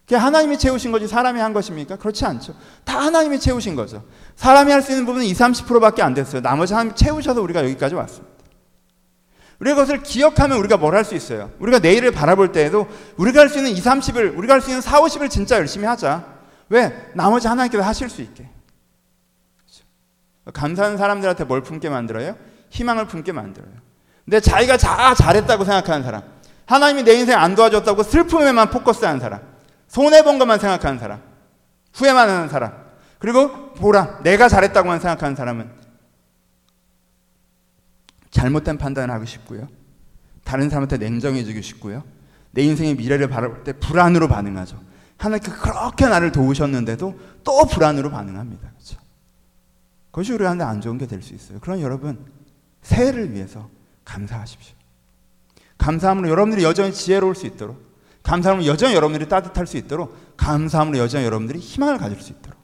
그게 0.05 0.17
하나님이 0.17 0.59
채우신 0.59 0.91
거지 0.91 1.07
사람이 1.07 1.39
한 1.41 1.53
것입니까? 1.53 1.97
그렇지 1.97 2.25
않죠. 2.25 2.55
다 2.85 2.99
하나님이 3.01 3.39
채우신 3.39 3.77
거죠. 3.77 4.03
사람이 4.37 4.73
할 4.73 4.83
수 4.83 4.91
있는 4.93 5.07
부분은 5.07 5.27
20, 5.27 5.37
30%밖에 5.69 6.03
안 6.03 6.15
됐어요. 6.15 6.41
나머지 6.41 6.73
하나님 6.73 6.95
채우셔서 6.97 7.41
우리가 7.43 7.63
여기까지 7.65 7.95
왔습니다. 7.95 8.35
우리가 9.61 9.77
그것을 9.77 10.03
기억하면 10.03 10.59
우리가 10.59 10.79
뭘 10.79 10.95
할 10.95 11.05
수 11.05 11.15
있어요. 11.15 11.51
우리가 11.61 11.79
내일을 11.81 12.11
바라볼 12.13 12.51
때에도 12.51 12.89
우리가 13.19 13.41
할 13.41 13.49
수 13.51 13.59
있는 13.59 13.71
20, 13.73 13.85
30을, 13.85 14.37
우리가 14.39 14.55
할 14.55 14.61
수 14.63 14.71
있는 14.71 14.81
4, 14.81 15.01
50을 15.03 15.31
진짜 15.31 15.57
열심히 15.57 15.87
하자. 15.87 16.40
왜? 16.71 17.11
나머지 17.15 17.47
하나님께서 17.49 17.85
하실 17.85 18.09
수 18.09 18.23
있게. 18.23 18.49
그렇죠? 19.59 19.85
감사하는 20.53 20.97
사람들한테 20.97 21.45
뭘 21.45 21.63
품게 21.63 21.91
만들어요? 21.91 22.37
희망을 22.71 23.07
품게 23.07 23.33
만들어요. 23.33 23.73
근데 24.25 24.41
자기가 24.41 24.77
다 24.77 25.15
잘했다고 25.15 25.65
생각하는 25.65 26.05
사람, 26.05 26.23
하나님이 26.67 27.03
내 27.03 27.15
인생 27.15 27.39
안 27.39 27.57
도와줬다고 27.57 28.05
슬픔에만 28.05 28.71
포커스하는 28.71 29.21
사람, 29.21 29.41
손해본 29.89 30.39
것만 30.39 30.61
생각하는 30.61 31.01
사람, 31.01 31.21
후회만 31.93 32.29
하는 32.29 32.49
사람, 32.49 32.73
그리고 33.19 33.73
보라, 33.75 34.21
내가 34.23 34.49
잘했다고만 34.49 35.01
생각하는 35.01 35.35
사람은 35.35 35.71
잘못된 38.31 38.79
판단을 38.79 39.13
하고 39.13 39.25
싶고요. 39.25 39.67
다른 40.45 40.71
사람한테 40.71 40.99
냉정해지고 40.99 41.61
싶고요. 41.61 42.05
내 42.53 42.63
인생의 42.63 42.95
미래를 42.95 43.29
바라볼 43.29 43.65
때 43.65 43.73
불안으로 43.73 44.29
반응하죠. 44.29 44.90
하나님께 45.21 45.51
그렇게 45.53 46.07
나를 46.09 46.33
도우셨는데도 46.33 47.19
또 47.45 47.65
불안으로 47.67 48.11
반응합니다. 48.11 48.71
그렇죠? 48.71 48.99
그것이 50.11 50.33
우리한테 50.33 50.65
안 50.65 50.81
좋은 50.81 50.97
게 50.99 51.07
될 51.07 51.23
수 51.23 51.35
있어요. 51.35 51.59
그럼 51.61 51.81
여러분 51.83 52.25
새해를 52.83 53.33
위해서 53.33 53.69
감사하십시오. 54.05 54.75
감사함으로 55.79 56.29
여러분들이 56.29 56.65
여전히 56.65 56.93
지혜로울 56.93 57.35
수 57.35 57.47
있도록 57.47 57.81
감사함으로 58.23 58.67
여전히 58.67 58.95
여러분들이 58.95 59.29
따뜻할 59.29 59.67
수 59.67 59.77
있도록 59.77 60.17
감사함으로 60.37 60.99
여전히 60.99 61.25
여러분들이 61.27 61.59
희망을 61.59 61.99
가질 61.99 62.21
수 62.21 62.33
있도록 62.33 62.59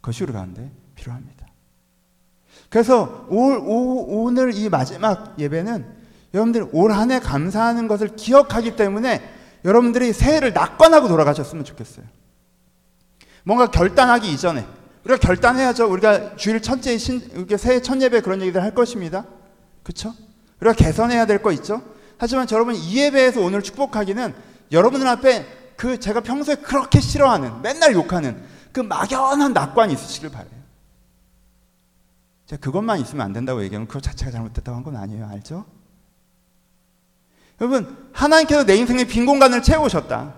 그것이 0.00 0.24
우리 0.24 0.32
가운데 0.32 0.70
필요합니다. 0.94 1.46
그래서 2.70 3.26
올, 3.28 3.58
오, 3.58 4.22
오늘 4.24 4.54
이 4.54 4.68
마지막 4.70 5.38
예배는 5.38 5.94
여러분들 6.34 6.68
올 6.72 6.90
한 6.92 7.10
해 7.10 7.20
감사하는 7.20 7.86
것을 7.86 8.16
기억하기 8.16 8.76
때문에 8.76 9.35
여러분들이 9.66 10.12
새해를 10.12 10.52
낙관하고 10.54 11.08
돌아가셨으면 11.08 11.64
좋겠어요. 11.64 12.06
뭔가 13.44 13.66
결단하기 13.70 14.32
이전에 14.32 14.64
우리가 15.04 15.18
결단해야죠. 15.18 15.90
우리가 15.90 16.36
주일 16.36 16.62
첫째 16.62 16.96
신, 16.98 17.46
새해 17.58 17.82
첫 17.82 18.00
예배 18.00 18.20
그런 18.22 18.40
얘기들 18.40 18.62
할 18.62 18.74
것입니다. 18.74 19.24
그렇죠? 19.82 20.14
우리가 20.60 20.74
개선해야 20.74 21.26
될 21.26 21.42
거 21.42 21.52
있죠. 21.52 21.82
하지만 22.18 22.46
여러분 22.50 22.74
이 22.74 22.96
예배에서 22.96 23.40
오늘 23.40 23.62
축복하기는 23.62 24.34
여러분들 24.72 25.06
앞에 25.06 25.46
그 25.76 26.00
제가 26.00 26.20
평소에 26.20 26.56
그렇게 26.56 27.00
싫어하는 27.00 27.60
맨날 27.62 27.92
욕하는 27.92 28.42
그 28.72 28.80
막연한 28.80 29.52
낙관이 29.52 29.92
있으시길 29.92 30.30
바래요. 30.30 30.50
제가 32.46 32.60
그것만 32.60 33.00
있으면 33.00 33.26
안 33.26 33.32
된다고 33.32 33.62
얘기하면 33.62 33.86
그것 33.88 34.02
자체가 34.02 34.30
잘못됐다고 34.30 34.76
한 34.76 34.84
건 34.84 34.96
아니에요. 34.96 35.28
알죠? 35.28 35.66
여러분, 37.60 37.96
하나님께서 38.12 38.64
내 38.64 38.76
인생의 38.76 39.06
빈 39.06 39.26
공간을 39.26 39.62
채우셨다. 39.62 40.34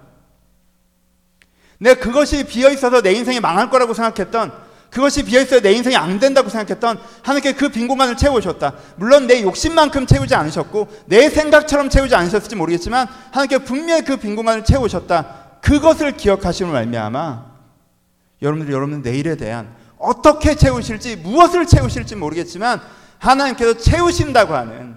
내가 1.78 2.00
그것이 2.00 2.44
비어 2.44 2.70
있어서 2.70 3.00
내 3.02 3.12
인생이 3.12 3.40
망할 3.40 3.70
거라고 3.70 3.94
생각했던 3.94 4.52
그것이 4.90 5.22
비어 5.22 5.40
있어서 5.42 5.60
내 5.60 5.72
인생이 5.72 5.94
안 5.96 6.18
된다고 6.18 6.48
생각했던 6.48 6.98
하나님께 7.22 7.52
그 7.52 7.68
빈 7.68 7.86
공간을 7.86 8.16
채우셨다. 8.16 8.72
물론 8.96 9.26
내 9.26 9.42
욕심만큼 9.42 10.06
채우지 10.06 10.34
않으셨고 10.34 10.88
내 11.06 11.28
생각처럼 11.28 11.88
채우지 11.90 12.14
않으셨을지 12.14 12.56
모르겠지만 12.56 13.06
하나님께 13.30 13.58
분명히 13.58 14.02
그 14.02 14.16
빈 14.16 14.34
공간을 14.34 14.64
채우셨다. 14.64 15.58
그것을 15.60 16.16
기억하시는 16.16 16.72
말미암아 16.72 17.44
여러분들 18.42 19.02
내일에 19.02 19.36
대한 19.36 19.74
어떻게 19.98 20.54
채우실지 20.54 21.16
무엇을 21.16 21.66
채우실지 21.66 22.16
모르겠지만 22.16 22.80
하나님께서 23.18 23.74
채우신다고 23.76 24.54
하는 24.54 24.96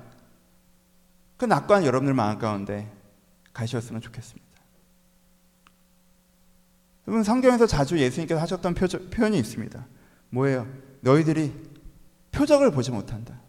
그 1.42 1.46
낙관 1.46 1.86
여러분들 1.86 2.14
마음 2.14 2.38
가운데 2.38 2.88
가셨으면 3.52 4.00
좋겠습니다. 4.00 4.48
여러분 7.08 7.24
성경에서 7.24 7.66
자주 7.66 7.98
예수님께서 7.98 8.40
하셨던 8.40 8.76
표저, 8.76 9.00
표현이 9.10 9.40
있습니다. 9.40 9.88
뭐예요? 10.30 10.68
너희들이 11.00 11.52
표적을 12.32 12.70
보지 12.70 12.92
못한다. 12.92 13.40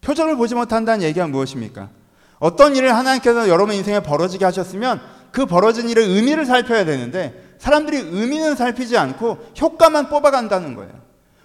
표적을 0.00 0.36
보지 0.36 0.54
못한다는 0.54 1.02
얘기가 1.02 1.26
무엇입니까? 1.26 1.90
어떤 2.38 2.76
일을 2.76 2.94
하나님께서 2.94 3.48
여러분 3.48 3.74
인생에 3.74 3.98
벌어지게 4.04 4.44
하셨으면 4.44 5.00
그 5.32 5.46
벌어진 5.46 5.88
일의 5.90 6.06
의미를 6.08 6.46
살펴야 6.46 6.84
되는데 6.84 7.56
사람들이 7.58 7.96
의미는 7.96 8.54
살피지 8.54 8.96
않고 8.96 9.54
효과만 9.60 10.08
뽑아간다는 10.08 10.76
거예요. 10.76 11.03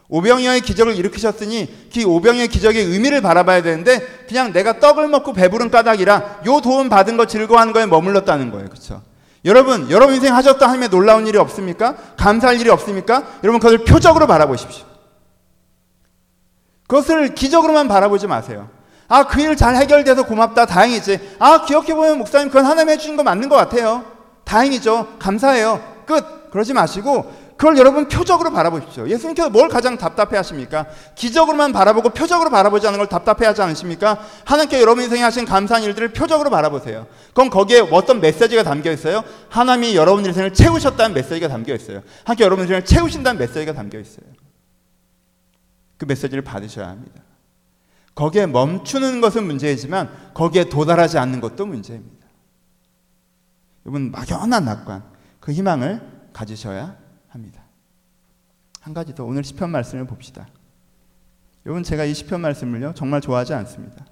오병이어의 0.09 0.61
기적을 0.61 0.95
일으키셨으니 0.95 1.89
그 1.93 2.03
오병이어의 2.03 2.47
기적의 2.47 2.83
의미를 2.83 3.21
바라봐야 3.21 3.61
되는데 3.61 3.99
그냥 4.27 4.51
내가 4.51 4.79
떡을 4.79 5.07
먹고 5.07 5.33
배부른 5.33 5.69
까닭이라 5.69 6.41
요 6.47 6.61
도움 6.61 6.89
받은 6.89 7.15
거 7.15 7.27
즐거워하는 7.27 7.73
거에 7.73 7.85
머물렀다는 7.85 8.51
거예요. 8.51 8.67
그렇죠? 8.69 9.01
여러분, 9.45 9.89
여러분 9.89 10.15
인생 10.15 10.35
하셨다 10.35 10.67
하면 10.69 10.89
놀라운 10.89 11.25
일이 11.27 11.37
없습니까? 11.37 11.95
감사할 12.17 12.59
일이 12.59 12.69
없습니까? 12.69 13.23
여러분 13.43 13.59
그것을 13.59 13.85
표적으로 13.85 14.27
바라보십시오. 14.27 14.85
그것을 16.87 17.35
기적으로만 17.35 17.87
바라보지 17.87 18.27
마세요. 18.27 18.67
아, 19.07 19.23
그 19.25 19.39
일 19.41 19.55
잘 19.55 19.75
해결돼서 19.75 20.23
고맙다. 20.23 20.65
다행이지. 20.65 21.35
아, 21.39 21.65
기억해보면 21.65 22.17
목사님 22.17 22.49
그건 22.49 22.65
하나님 22.65 22.89
해주신 22.89 23.15
거 23.15 23.23
맞는 23.23 23.47
것 23.49 23.55
같아요. 23.55 24.03
다행이죠. 24.43 25.17
감사해요. 25.19 25.81
끝. 26.05 26.49
그러지 26.51 26.73
마시고 26.73 27.31
그걸 27.59 27.77
여러분 27.77 28.07
표적으로 28.07 28.51
바라보십시오. 28.51 29.09
예수님께서 29.09 29.49
뭘 29.49 29.67
가장 29.67 29.97
답답해 29.97 30.37
하십니까? 30.37 30.85
기적으로만 31.15 31.73
바라보고 31.73 32.11
표적으로 32.11 32.49
바라보지 32.49 32.87
않는 32.87 32.99
걸 32.99 33.09
답답해 33.09 33.45
하지 33.45 33.61
않으십니까? 33.61 34.17
하나님께 34.45 34.79
여러분 34.79 35.03
인생에 35.03 35.23
하신 35.23 35.43
감사한 35.43 35.83
일들을 35.83 36.13
표적으로 36.13 36.49
바라보세요. 36.49 37.05
그럼 37.33 37.49
거기에 37.49 37.81
어떤 37.91 38.21
메시지가 38.21 38.63
담겨 38.63 38.93
있어요? 38.93 39.25
하나님이 39.49 39.97
여러분 39.97 40.25
인생을 40.25 40.53
채우셨다는 40.53 41.13
메시지가 41.13 41.49
담겨 41.49 41.75
있어요. 41.75 42.01
하나님께 42.23 42.45
여러분 42.45 42.63
인생을 42.63 42.85
채우신다는 42.85 43.37
메시지가 43.37 43.73
담겨 43.73 43.99
있어요. 43.99 44.25
그 45.97 46.05
메시지를 46.05 46.41
받으셔야 46.45 46.87
합니다. 46.87 47.21
거기에 48.15 48.45
멈추는 48.45 49.19
것은 49.19 49.43
문제이지만 49.43 50.31
거기에 50.33 50.69
도달하지 50.69 51.17
않는 51.17 51.41
것도 51.41 51.65
문제입니다. 51.65 52.25
여러분 53.85 54.11
막연한 54.11 54.63
낙관, 54.63 55.03
그 55.41 55.51
희망을 55.51 56.01
가지셔야. 56.31 57.08
한 58.79 58.93
가지 58.93 59.13
더 59.13 59.25
오늘 59.25 59.43
시편 59.43 59.69
말씀을 59.69 60.05
봅시다. 60.07 60.47
여러분 61.65 61.83
제가 61.83 62.05
이 62.05 62.13
시편 62.13 62.41
말씀을요 62.41 62.93
정말 62.95 63.21
좋아하지 63.21 63.53
않습니다. 63.53 64.05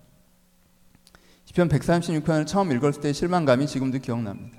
시편 1.46 1.70
136편을 1.70 2.46
처음 2.46 2.72
읽었을 2.72 3.02
때 3.02 3.14
실망감이 3.14 3.68
지금도 3.68 4.00
기억납니다. 4.00 4.58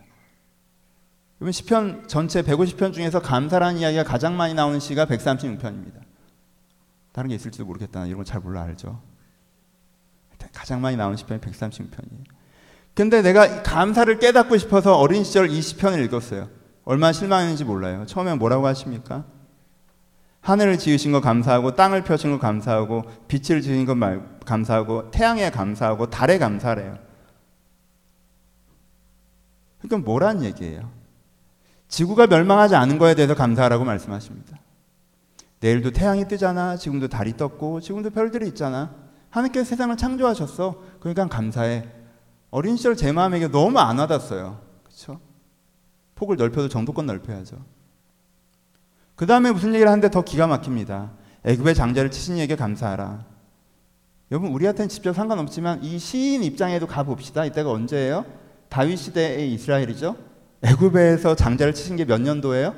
여러분 1.41 1.53
시편 1.53 2.09
전체 2.09 2.43
150편 2.43 2.93
중에서 2.93 3.21
감사라는 3.21 3.81
이야기가 3.81 4.05
가장 4.05 4.37
많이 4.37 4.55
나오는 4.55 4.81
시가 4.81 5.07
136편입니다. 5.07 6.01
다른 7.13 7.29
게 7.29 7.37
있을지도 7.37 7.65
모르겠다. 7.65 8.07
이런 8.07 8.19
거잘 8.19 8.41
몰라 8.41 8.63
알죠. 8.63 9.03
가장 10.53 10.81
많이 10.81 10.97
나오는 10.97 11.17
시편이 11.17 11.41
136편이에요. 11.41 12.25
근데 12.95 13.23
내가 13.23 13.63
감사를 13.63 14.19
깨닫고 14.19 14.57
싶어서 14.59 14.97
어린 14.97 15.23
시절 15.23 15.51
이 15.51 15.61
시편을 15.61 16.03
읽었어요. 16.05 16.49
얼마나 16.85 17.13
실망했는지 17.13 17.65
몰라요. 17.65 18.07
처음에 18.07 18.35
뭐라고 18.35 18.67
하십니까? 18.67 19.25
하늘을 20.49 20.79
지으신 20.79 21.13
거 21.13 21.21
감사하고 21.21 21.75
땅을 21.75 22.05
펴신 22.05 22.31
거 22.31 22.39
감사하고 22.39 23.05
빛을 23.29 23.61
지으신 23.61 23.85
거 23.85 23.95
감사하고 24.47 25.11
태양에 25.11 25.51
감사하고 25.51 26.09
달에 26.09 26.39
감사래요. 26.39 26.97
그러니까 29.79 30.11
뭐란 30.11 30.43
얘기예요? 30.43 30.91
지구가 31.89 32.29
멸망하지 32.29 32.77
않은 32.77 32.97
거에 32.97 33.15
대해서 33.15 33.35
감사하라고 33.35 33.85
말씀하십니다. 33.85 34.59
내일도 35.61 35.91
태양이 35.91 36.27
뜨잖아. 36.27 36.79
지금도 36.79 37.09
달이 37.09 37.37
떴고 37.37 37.83
지금도 37.83 38.09
별들이 38.09 38.49
있잖아. 38.49 38.95
하나님께서 39.29 39.69
세상을 39.69 39.95
창조하셨어. 39.99 40.83
그러니까 41.01 41.27
감사해. 41.27 41.87
어린 42.51 42.79
시절 42.79 42.97
제 42.97 43.13
마음에게 43.13 43.49
너무 43.49 43.79
안 43.81 43.99
와닿았어요. 43.99 44.63
그렇죠? 44.83 45.21
폭을 46.15 46.39
넓혀도 46.39 46.71
정도껏 46.71 47.05
넓혀야죠. 47.05 47.78
그 49.19 49.27
다음에 49.27 49.51
무슨 49.51 49.75
얘기를 49.75 49.91
하는데 49.91 50.09
더 50.13 50.23
기가 50.23 50.47
막힙니다. 50.47 51.11
애굽의 51.45 51.75
장자를 51.75 52.13
치신 52.13 52.37
이에게 52.37 52.55
감사하라. 52.55 53.27
여러분 54.31 54.53
우리한테는 54.53 54.89
직접 54.89 55.13
상관없지만 55.13 55.83
이 55.83 55.99
시인 55.99 56.45
입장에도 56.45 56.87
가봅시다. 56.87 57.45
이때가 57.45 57.69
언제예요? 57.69 58.25
다윗 58.69 58.97
시대의 58.97 59.53
이스라엘이죠. 59.55 60.17
애굽에서 60.63 61.35
장자를 61.35 61.75
치신 61.75 61.97
게 61.97 62.05
몇 62.05 62.21
년도예요? 62.21 62.77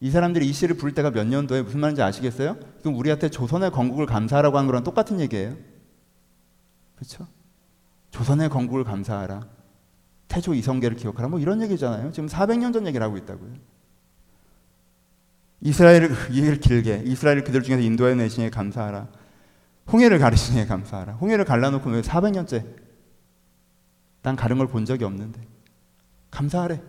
이 0.00 0.10
사람들이 0.10 0.48
이 0.48 0.52
시를 0.54 0.78
부를 0.78 0.94
때가 0.94 1.10
몇 1.10 1.26
년도에 1.26 1.60
무슨 1.60 1.80
말인지 1.80 2.00
아시겠어요? 2.00 2.56
그럼 2.80 2.96
우리한테 2.96 3.28
조선의 3.28 3.72
건국을 3.72 4.06
감사하라고 4.06 4.56
하는 4.56 4.66
거랑 4.68 4.84
똑같은 4.84 5.20
얘기예요. 5.20 5.54
그렇죠? 6.96 7.26
조선의 8.10 8.48
건국을 8.48 8.84
감사하라. 8.84 9.48
태조 10.28 10.54
이성계를 10.54 10.96
기억하라. 10.96 11.28
뭐 11.28 11.40
이런 11.40 11.60
얘기잖아요. 11.60 12.10
지금 12.12 12.26
400년 12.26 12.72
전 12.72 12.86
얘기를 12.86 13.04
하고 13.04 13.18
있다고요. 13.18 13.73
이스라엘을 15.60 16.10
이해를 16.30 16.60
길게 16.60 17.02
이스라엘 17.06 17.42
그들 17.44 17.62
중에서 17.62 17.82
인도해 17.82 18.14
내시니 18.14 18.50
감사하라. 18.50 19.08
홍해를 19.92 20.18
가르시니 20.18 20.66
감사하라. 20.66 21.14
홍해를 21.14 21.44
갈라놓고 21.44 21.90
왜 21.90 22.00
400년째 22.02 22.64
난 24.22 24.36
가른 24.36 24.56
걸 24.58 24.66
본 24.68 24.84
적이 24.84 25.04
없는데 25.04 25.40
감사하래. 26.30 26.80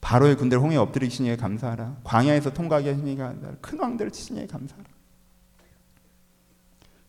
바로의 0.00 0.36
군대를 0.36 0.62
홍해에 0.62 0.78
엎드리시니 0.78 1.36
감사하라. 1.36 1.98
광야에서 2.04 2.52
통과하게 2.52 2.90
하시니 2.92 3.16
감사하라. 3.16 3.56
큰 3.60 3.78
왕들을 3.78 4.10
치시니 4.10 4.46
감사하라. 4.48 4.84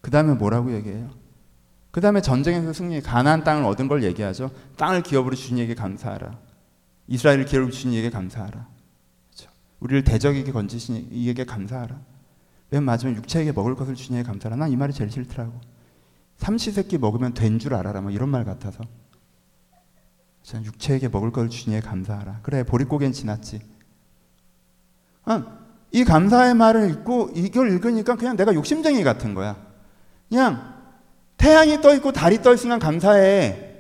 그 0.01 0.11
다음에 0.11 0.33
뭐라고 0.35 0.73
얘기해요? 0.73 1.09
그 1.91 2.01
다음에 2.01 2.21
전쟁에서 2.21 2.73
승리, 2.73 3.01
가나안 3.01 3.43
땅을 3.43 3.63
얻은 3.65 3.87
걸 3.87 4.03
얘기하죠. 4.03 4.51
땅을 4.77 5.01
기업으로 5.03 5.35
주신 5.35 5.57
이에게 5.57 5.73
감사하라. 5.75 6.37
이스라엘을 7.07 7.45
기업으로 7.45 7.71
주신 7.71 7.91
이에게 7.93 8.09
감사하라. 8.09 8.67
우리를 9.83 10.03
대적에게 10.05 10.51
건지신 10.53 11.09
이에게 11.11 11.43
감사하라. 11.43 11.99
맨 12.69 12.83
마지막에 12.83 13.17
육체에게 13.17 13.51
먹을 13.51 13.75
것을 13.75 13.95
이에게 13.99 14.23
감사하라. 14.23 14.55
난 14.55 14.71
이 14.71 14.77
말이 14.77 14.93
제일 14.93 15.11
싫더라고. 15.11 15.59
삼시세끼 16.37 16.97
먹으면 16.97 17.33
된 17.33 17.59
줄 17.59 17.73
알아라. 17.75 18.01
뭐 18.01 18.09
이런 18.09 18.29
말 18.29 18.45
같아서. 18.45 18.83
육체에게 20.53 21.09
먹을 21.09 21.31
것을 21.31 21.49
이에게 21.51 21.81
감사하라. 21.81 22.39
그래 22.43 22.63
보릿고개는 22.63 23.11
지났지. 23.11 23.59
아, 25.25 25.59
이 25.91 26.03
감사의 26.05 26.53
말을 26.55 26.89
읽고 26.89 27.31
이걸 27.35 27.69
읽으니까 27.71 28.15
그냥 28.15 28.37
내가 28.37 28.53
욕심쟁이 28.53 29.03
같은 29.03 29.33
거야. 29.33 29.57
그냥 30.29 30.73
태양이 31.35 31.81
떠 31.81 31.93
있고 31.95 32.13
달이 32.13 32.41
떠 32.41 32.53
있으면 32.53 32.79
감사해. 32.79 33.71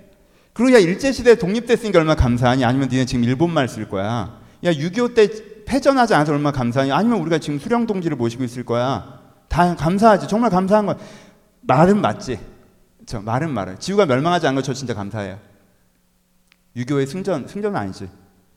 그리고 0.51 0.75
야 0.75 0.79
일제시대 0.79 1.35
독립됐으니까 1.35 1.99
얼마나 1.99 2.21
감사하니? 2.21 2.65
아니면 2.65 2.89
니네 2.89 3.05
지금 3.05 3.23
일본말 3.23 3.69
쓸 3.69 3.87
거야? 3.89 4.39
야 4.63 4.71
6.25 4.71 5.15
때 5.15 5.52
패전하지 5.65 6.13
않아서 6.13 6.31
얼마나 6.33 6.55
감사하니? 6.55 6.91
아니면 6.91 7.19
우리가 7.19 7.39
지금 7.39 7.59
수령 7.59 7.85
동지를 7.85 8.17
모시고 8.17 8.43
있을 8.43 8.63
거야? 8.63 9.21
다 9.49 9.75
감사하지. 9.75 10.27
정말 10.27 10.49
감사한 10.49 10.85
거야. 10.85 10.97
말은 11.61 12.01
맞지. 12.01 12.39
저 13.05 13.21
말은 13.21 13.51
말은. 13.51 13.79
지구가 13.79 14.05
멸망하지 14.05 14.47
않은 14.47 14.55
거 14.55 14.61
저 14.61 14.73
진짜 14.73 14.93
감사해요. 14.93 15.39
6.25의 16.75 17.07
승전, 17.07 17.47
승전은 17.47 17.79
아니지. 17.79 18.09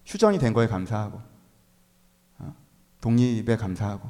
휴전이 0.06 0.38
된 0.38 0.52
거에 0.52 0.66
감사하고. 0.66 1.20
어? 2.38 2.54
독립에 3.00 3.56
감사하고. 3.56 4.08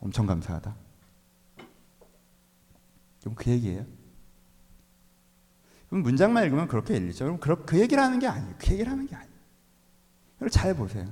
엄청 0.00 0.26
감사하다. 0.26 0.74
그럼 3.20 3.34
그 3.36 3.50
얘기예요. 3.50 3.84
그럼 5.88 6.02
문장만 6.02 6.44
읽으면 6.44 6.66
그렇게 6.66 6.96
읽리죠. 6.96 7.38
그럼 7.38 7.64
그 7.64 7.78
얘기를 7.78 8.02
하는 8.02 8.18
게 8.18 8.26
아니에요. 8.26 8.54
그 8.58 8.72
얘기를 8.72 8.90
하는 8.90 9.06
게 9.06 9.14
아니에요. 9.14 9.31
여러분 10.42 10.50
잘 10.50 10.74
보세요. 10.74 11.06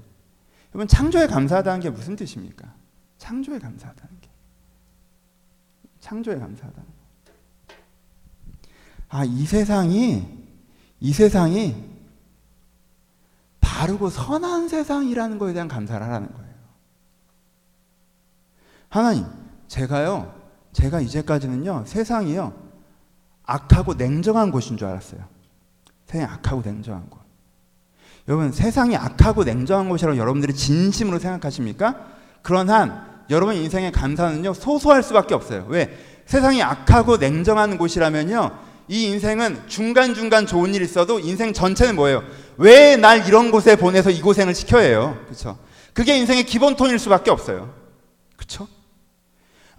여러분 0.74 0.88
창조에 0.88 1.28
감사하다는 1.28 1.80
게 1.80 1.90
무슨 1.90 2.16
뜻입니까? 2.16 2.74
창조에 3.18 3.60
감사하다는 3.60 4.20
게. 4.20 4.28
창조에 6.00 6.36
감사하다는 6.36 6.88
거. 6.88 6.94
아, 9.08 9.24
이 9.24 9.46
세상이 9.46 10.48
이 10.98 11.12
세상이 11.12 11.90
바르고 13.60 14.10
선한 14.10 14.68
세상이라는 14.68 15.38
거에 15.38 15.52
대한 15.52 15.68
감사를 15.68 16.04
하라는 16.04 16.32
거예요. 16.32 16.50
하나님, 18.88 19.26
제가요, 19.68 20.34
제가 20.72 21.00
이제까지는요, 21.00 21.84
세상이요, 21.86 22.52
악하고 23.44 23.94
냉정한 23.94 24.50
곳인 24.50 24.76
줄 24.76 24.88
알았어요. 24.88 25.24
세상이 26.06 26.24
악하고 26.24 26.62
냉정한 26.62 27.08
곳. 27.08 27.19
여러분, 28.28 28.52
세상이 28.52 28.96
악하고 28.96 29.44
냉정한 29.44 29.88
곳이라고 29.88 30.16
여러분들이 30.16 30.54
진심으로 30.54 31.18
생각하십니까? 31.18 31.96
그런 32.42 32.70
한, 32.70 33.04
여러분 33.30 33.54
인생의 33.54 33.92
감사는요, 33.92 34.54
소소할 34.54 35.02
수밖에 35.02 35.34
없어요. 35.34 35.66
왜? 35.68 35.96
세상이 36.26 36.62
악하고 36.62 37.16
냉정한 37.16 37.76
곳이라면요, 37.78 38.50
이 38.88 39.04
인생은 39.06 39.62
중간 39.68 40.14
중간 40.14 40.46
좋은 40.46 40.74
일 40.74 40.82
있어도 40.82 41.20
인생 41.20 41.52
전체는 41.52 41.94
뭐예요? 41.96 42.22
왜 42.56 42.96
날 42.96 43.26
이런 43.26 43.50
곳에 43.50 43.76
보내서 43.76 44.10
이 44.10 44.20
고생을 44.20 44.54
시켜야 44.54 44.82
해요? 44.82 45.18
그렇죠? 45.26 45.58
그게 45.94 46.16
인생의 46.18 46.44
기본 46.44 46.76
톤일 46.76 46.98
수밖에 46.98 47.30
없어요. 47.30 47.72
그렇죠? 48.36 48.66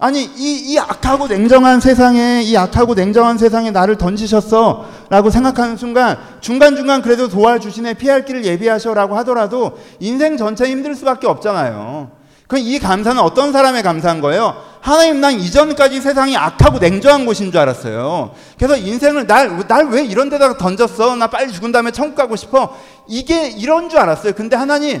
아니 0.02 0.24
이, 0.24 0.72
이 0.72 0.78
악하고 0.80 1.28
냉정한 1.28 1.78
세상에 1.78 2.42
이 2.42 2.56
악하고 2.56 2.94
냉정한 2.94 3.38
세상에 3.38 3.70
나를 3.70 3.96
던지셨어 3.98 4.84
라고 5.08 5.30
생각하는 5.30 5.76
순간 5.76 6.18
중간중간 6.40 7.02
그래도 7.02 7.28
도와주시네 7.28 7.94
피할 7.94 8.24
길을 8.24 8.44
예비하셔 8.44 8.94
라고 8.94 9.16
하더라도 9.18 9.78
인생 10.00 10.36
전체 10.36 10.68
힘들 10.68 10.96
수밖에 10.96 11.28
없잖아요 11.28 12.10
그럼 12.48 12.64
이 12.64 12.80
감사는 12.80 13.22
어떤 13.22 13.52
사람의 13.52 13.84
감사한 13.84 14.20
거예요? 14.20 14.56
하나님 14.80 15.20
난 15.20 15.34
이전까지 15.34 16.00
세상이 16.00 16.36
악하고 16.36 16.80
냉정한 16.80 17.24
곳인 17.24 17.52
줄 17.52 17.60
알았어요. 17.60 18.32
그래서 18.58 18.76
인생을 18.76 19.28
날 19.28 19.56
날 19.68 19.86
왜 19.88 20.04
이런 20.04 20.28
데다가 20.28 20.58
던졌어? 20.58 21.14
나 21.14 21.28
빨리 21.28 21.52
죽은 21.52 21.70
다음에 21.70 21.92
천국 21.92 22.16
가고 22.16 22.34
싶어. 22.34 22.76
이게 23.08 23.48
이런 23.48 23.88
줄 23.88 24.00
알았어요. 24.00 24.32
근데 24.34 24.56
하나님 24.56 25.00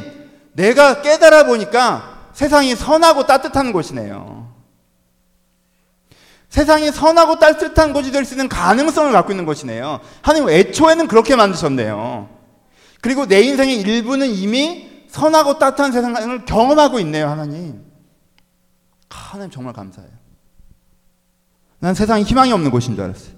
내가 0.52 1.02
깨달아 1.02 1.44
보니까 1.44 2.20
세상이 2.32 2.74
선하고 2.76 3.26
따뜻한 3.26 3.72
곳이네요. 3.72 4.51
세상이 6.52 6.92
선하고 6.92 7.38
따뜻한 7.38 7.94
곳이 7.94 8.12
될 8.12 8.26
수 8.26 8.34
있는 8.34 8.46
가능성을 8.46 9.10
갖고 9.10 9.32
있는 9.32 9.46
곳이네요. 9.46 10.00
하나님 10.20 10.50
애초에는 10.50 11.08
그렇게 11.08 11.34
만드셨네요. 11.34 12.28
그리고 13.00 13.24
내 13.24 13.40
인생의 13.40 13.80
일부는 13.80 14.28
이미 14.28 14.86
선하고 15.08 15.58
따뜻한 15.58 15.92
세상을 15.92 16.44
경험하고 16.44 17.00
있네요, 17.00 17.26
하나님. 17.30 17.82
하나님 19.08 19.50
정말 19.50 19.72
감사해요. 19.72 20.10
난 21.78 21.94
세상에 21.94 22.22
희망이 22.22 22.52
없는 22.52 22.70
곳인 22.70 22.96
줄 22.96 23.04
알았어요. 23.04 23.32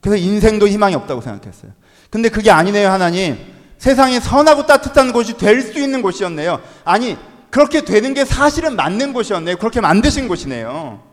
그래서 0.00 0.16
인생도 0.24 0.68
희망이 0.68 0.94
없다고 0.94 1.20
생각했어요. 1.20 1.72
근데 2.10 2.28
그게 2.28 2.52
아니네요, 2.52 2.88
하나님. 2.88 3.38
세상에 3.78 4.20
선하고 4.20 4.66
따뜻한 4.66 5.12
곳이 5.12 5.36
될 5.36 5.62
수 5.62 5.80
있는 5.80 6.00
곳이었네요. 6.00 6.60
아니, 6.84 7.18
그렇게 7.50 7.84
되는 7.84 8.14
게 8.14 8.24
사실은 8.24 8.76
맞는 8.76 9.12
곳이었네요. 9.14 9.56
그렇게 9.56 9.80
만드신 9.80 10.28
곳이네요. 10.28 11.10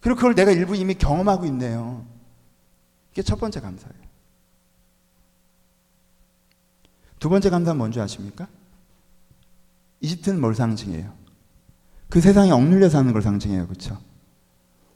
그리고 0.00 0.16
그걸 0.16 0.34
내가 0.34 0.50
일부 0.50 0.74
이미 0.74 0.94
경험하고 0.94 1.44
있네요. 1.46 2.04
이게 3.12 3.22
첫 3.22 3.38
번째 3.38 3.60
감사예요. 3.60 4.00
두 7.18 7.28
번째 7.28 7.50
감사는 7.50 7.76
뭔지 7.76 8.00
아십니까? 8.00 8.46
이집트는 10.00 10.40
뭘 10.40 10.54
상징해요? 10.54 11.12
그 12.08 12.20
세상에 12.20 12.50
억눌려 12.50 12.88
사는 12.88 13.12
걸 13.12 13.20
상징해요. 13.20 13.66
그렇죠? 13.66 13.98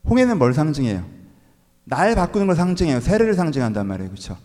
홍해는 0.08 0.38
뭘 0.38 0.54
상징해요? 0.54 1.04
날 1.84 2.14
바꾸는 2.14 2.46
걸 2.46 2.56
상징해요. 2.56 3.00
세례를 3.00 3.34
상징한단 3.34 3.86
말이에요. 3.86 4.10
그렇죠? 4.10 4.38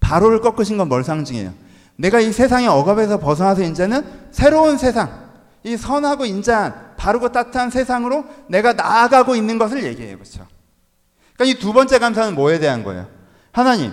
바로를 0.00 0.40
꺾으신 0.42 0.76
건 0.76 0.88
뭘 0.88 1.04
상징해요? 1.04 1.54
내가 1.96 2.20
이 2.20 2.32
세상의 2.32 2.68
억압에서 2.68 3.18
벗어나서 3.18 3.62
이제는 3.62 4.04
새로운 4.30 4.76
세상, 4.76 5.30
이 5.64 5.76
선하고 5.76 6.26
인자한 6.26 6.91
바르고 7.02 7.32
따뜻한 7.32 7.70
세상으로 7.70 8.24
내가 8.46 8.74
나아가고 8.74 9.34
있는 9.34 9.58
것을 9.58 9.82
얘기해요. 9.82 10.18
그렇죠? 10.18 10.46
그러니까 11.34 11.58
이 11.58 11.60
두 11.60 11.72
번째 11.72 11.98
감사는 11.98 12.32
뭐에 12.36 12.60
대한 12.60 12.84
거예요? 12.84 13.08
하나님, 13.50 13.90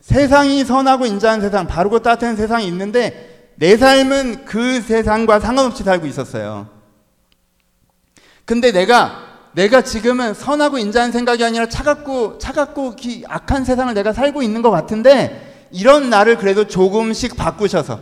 세상이 0.00 0.64
선하고 0.64 1.06
인자한 1.06 1.40
세상, 1.40 1.68
바르고 1.68 2.00
따뜻한 2.00 2.34
세상이 2.34 2.66
있는데 2.66 3.52
내 3.54 3.76
삶은 3.76 4.46
그 4.46 4.80
세상과 4.80 5.38
상관없이 5.38 5.84
살고 5.84 6.06
있었어요. 6.06 6.68
근데 8.44 8.72
내가 8.72 9.24
내가 9.54 9.82
지금은 9.82 10.34
선하고 10.34 10.78
인자한 10.78 11.12
생각이 11.12 11.44
아니라 11.44 11.68
차갑고 11.68 12.38
차갑고 12.38 12.96
악한 13.28 13.64
세상을 13.64 13.94
내가 13.94 14.12
살고 14.12 14.42
있는 14.42 14.60
것 14.60 14.70
같은데 14.72 15.68
이런 15.70 16.10
나를 16.10 16.36
그래도 16.36 16.66
조금씩 16.66 17.36
바꾸셔서 17.36 18.00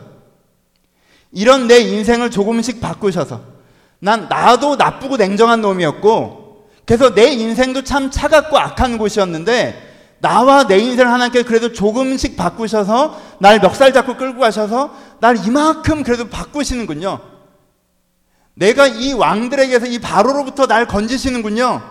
이런 1.32 1.66
내 1.68 1.80
인생을 1.80 2.30
조금씩 2.30 2.80
바꾸셔서 2.80 3.53
난 3.98 4.28
나도 4.28 4.76
나쁘고 4.76 5.16
냉정한 5.16 5.60
놈이었고 5.60 6.68
그래서 6.86 7.14
내 7.14 7.28
인생도 7.32 7.84
참 7.84 8.10
차갑고 8.10 8.58
악한 8.58 8.98
곳이었는데 8.98 9.94
나와 10.20 10.66
내 10.66 10.78
인생을 10.78 11.12
하나님께 11.12 11.42
그래도 11.42 11.72
조금씩 11.72 12.36
바꾸셔서 12.36 13.20
날 13.40 13.60
멱살 13.60 13.92
잡고 13.92 14.16
끌고 14.16 14.40
가셔서 14.40 14.94
날 15.20 15.36
이만큼 15.36 16.02
그래도 16.02 16.28
바꾸시는군요. 16.28 17.20
내가 18.54 18.86
이 18.86 19.12
왕들에게서 19.12 19.86
이 19.86 19.98
바로로부터 19.98 20.66
날 20.66 20.86
건지시는군요. 20.86 21.82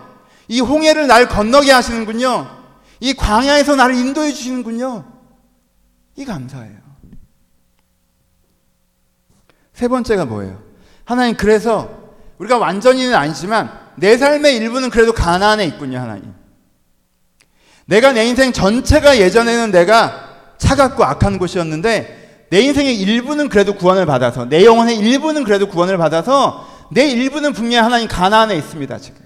이 0.48 0.60
홍해를 0.60 1.06
날 1.06 1.28
건너게 1.28 1.70
하시는군요. 1.70 2.48
이 3.00 3.14
광야에서 3.14 3.76
나를 3.76 3.94
인도해 3.94 4.32
주시는군요. 4.32 5.04
이 6.16 6.24
감사해요. 6.24 6.78
세 9.72 9.88
번째가 9.88 10.24
뭐예요? 10.24 10.62
하나님 11.04 11.36
그래서 11.36 11.90
우리가 12.38 12.58
완전히는 12.58 13.14
아니지만 13.14 13.70
내 13.96 14.16
삶의 14.16 14.56
일부는 14.56 14.90
그래도 14.90 15.12
가난에 15.12 15.64
있군요, 15.66 15.98
하나님. 15.98 16.34
내가 17.86 18.12
내 18.12 18.26
인생 18.26 18.52
전체가 18.52 19.18
예전에는 19.18 19.70
내가 19.70 20.30
차갑고 20.58 21.04
악한 21.04 21.38
곳이었는데 21.38 22.46
내 22.50 22.60
인생의 22.60 22.98
일부는 23.00 23.48
그래도 23.48 23.74
구원을 23.74 24.06
받아서 24.06 24.46
내 24.46 24.64
영혼의 24.64 24.96
일부는 24.98 25.44
그래도 25.44 25.68
구원을 25.68 25.98
받아서 25.98 26.66
내 26.90 27.08
일부는 27.10 27.52
분명히 27.52 27.76
하나님 27.76 28.08
가난에 28.08 28.56
있습니다 28.56 28.98
지금. 28.98 29.22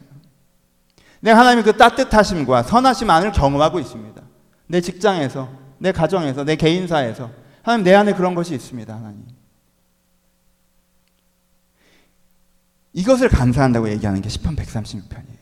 내가 1.21 1.39
하나님의 1.39 1.65
그 1.65 1.77
따뜻하심과 1.77 2.63
선하심만을 2.65 3.33
경험하고 3.33 3.79
있습니다. 3.81 4.23
내 4.67 4.81
직장에서, 4.81 5.49
내 5.79 5.93
가정에서, 5.93 6.45
내 6.45 6.57
개인사에서 6.57 7.31
하나님 7.63 7.85
내 7.85 7.95
안에 7.95 8.15
그런 8.15 8.35
것이 8.35 8.55
있습니다 8.55 8.95
하나님. 8.95 9.25
이것을 12.93 13.29
감사한다고 13.29 13.89
얘기하는 13.91 14.21
게 14.23 14.29
10편 14.29 14.57
136편이에요. 14.57 15.39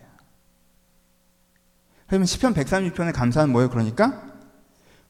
그러면 2.09 2.27
시편 2.27 2.55
136편의 2.55 3.13
감사는 3.13 3.51
뭐예요? 3.51 3.71
그러니까 3.71 4.23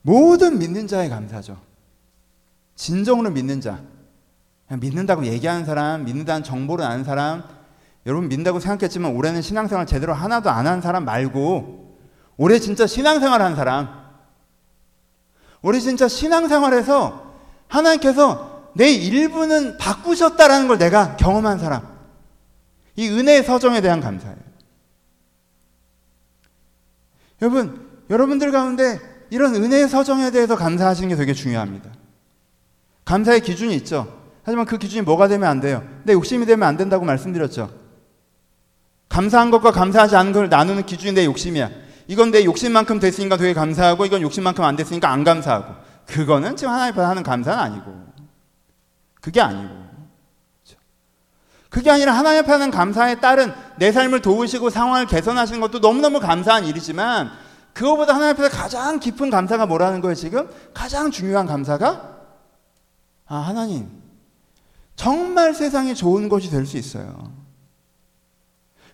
모든 0.03 0.59
믿는 0.59 0.87
자의 0.87 1.09
감사죠. 1.09 1.61
진정으로 2.75 3.31
믿는 3.31 3.61
자. 3.61 3.81
믿는다고 4.69 5.25
얘기하는 5.27 5.65
사람, 5.65 6.05
믿는다는 6.05 6.43
정보를 6.43 6.85
아는 6.85 7.05
사람, 7.05 7.45
여러분 8.05 8.29
믿는다고 8.29 8.59
생각했지만 8.61 9.13
올해는 9.15 9.41
신앙생활 9.43 9.87
제대로 9.87 10.13
하나도 10.15 10.51
안 10.51 10.67
한 10.67 10.81
사람 10.81 11.05
말고 11.05 11.97
올해 12.37 12.59
진짜 12.59 12.87
신앙생활 12.87 13.43
한 13.43 13.55
사람, 13.57 13.89
올해 15.63 15.81
진짜 15.81 16.09
신앙생활에서 16.09 17.35
하나님께서 17.69 18.71
내 18.75 18.91
일부는 18.93 19.79
바꾸셨다라는 19.79 20.69
걸 20.69 20.79
내가 20.79 21.17
경험한 21.17 21.59
사람, 21.59 21.96
이 22.97 23.09
은혜의 23.09 23.45
서정에 23.45 23.81
대한 23.81 24.01
감사예요. 24.01 24.37
여러분, 27.43 27.87
여러분들 28.09 28.51
가운데 28.51 28.99
이런 29.31 29.55
은혜의 29.55 29.89
서정에 29.89 30.31
대해서 30.31 30.57
감사하시는 30.57 31.09
게 31.09 31.17
되게 31.17 31.33
중요합니다. 31.35 31.91
감사의 33.05 33.41
기준이 33.41 33.75
있죠. 33.77 34.23
하지만 34.43 34.65
그 34.65 34.79
기준이 34.79 35.03
뭐가 35.03 35.29
되면 35.29 35.49
안 35.49 35.61
돼요. 35.61 35.87
내 36.05 36.13
욕심이 36.13 36.47
되면 36.47 36.67
안 36.67 36.77
된다고 36.77 37.05
말씀드렸죠. 37.05 37.71
감사한 39.09 39.51
것과 39.51 39.73
감사하지 39.73 40.17
않은 40.17 40.33
걸 40.33 40.49
나누는 40.49 40.87
기준이 40.87 41.13
내 41.13 41.25
욕심이야. 41.25 41.71
이건 42.09 42.31
내 42.31 42.45
욕심만큼 42.45 43.01
됐으니까 43.01 43.37
되게 43.37 43.53
감사하고 43.53 44.07
이건 44.07 44.23
욕심만큼 44.23 44.65
안 44.65 44.77
됐으니까 44.77 45.11
안 45.11 45.25
감사하고. 45.25 45.75
그거는 46.07 46.57
지금 46.57 46.73
하나님 46.73 46.93
앞에 46.93 47.03
하는 47.03 47.23
감사는 47.23 47.59
아니고. 47.59 48.07
그게 49.21 49.41
아니고. 49.41 49.86
그게 51.77 51.91
아니라 51.91 52.17
하나님 52.17 52.39
앞에 52.43 52.51
하는 52.53 52.71
감사에 52.71 53.17
따른 53.17 53.53
내 53.77 53.93
삶을 53.93 54.23
도우시고 54.23 54.71
상황을 54.71 55.07
개선하시는 55.07 55.61
것도 55.61 55.81
너무너무 55.81 56.21
감사한 56.21 56.65
일이지만 56.65 57.29
그거보다 57.75 58.15
하나님 58.15 58.33
앞에서 58.33 58.49
가장 58.49 58.99
깊은 58.99 59.29
감사가 59.29 59.67
뭐라는 59.67 60.01
거예요, 60.01 60.15
지금? 60.15 60.49
가장 60.73 61.11
중요한 61.11 61.45
감사가? 61.45 62.17
아, 63.27 63.37
하나님. 63.37 63.91
정말 64.95 65.53
세상이 65.53 65.95
좋은 65.95 66.31
것이 66.31 66.49
될 66.49 66.65
수 66.65 66.79
있어요. 66.79 67.31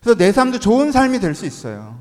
그래서 0.00 0.18
내 0.18 0.32
삶도 0.32 0.58
좋은 0.58 0.90
삶이 0.90 1.20
될 1.20 1.36
수 1.36 1.46
있어요. 1.46 2.00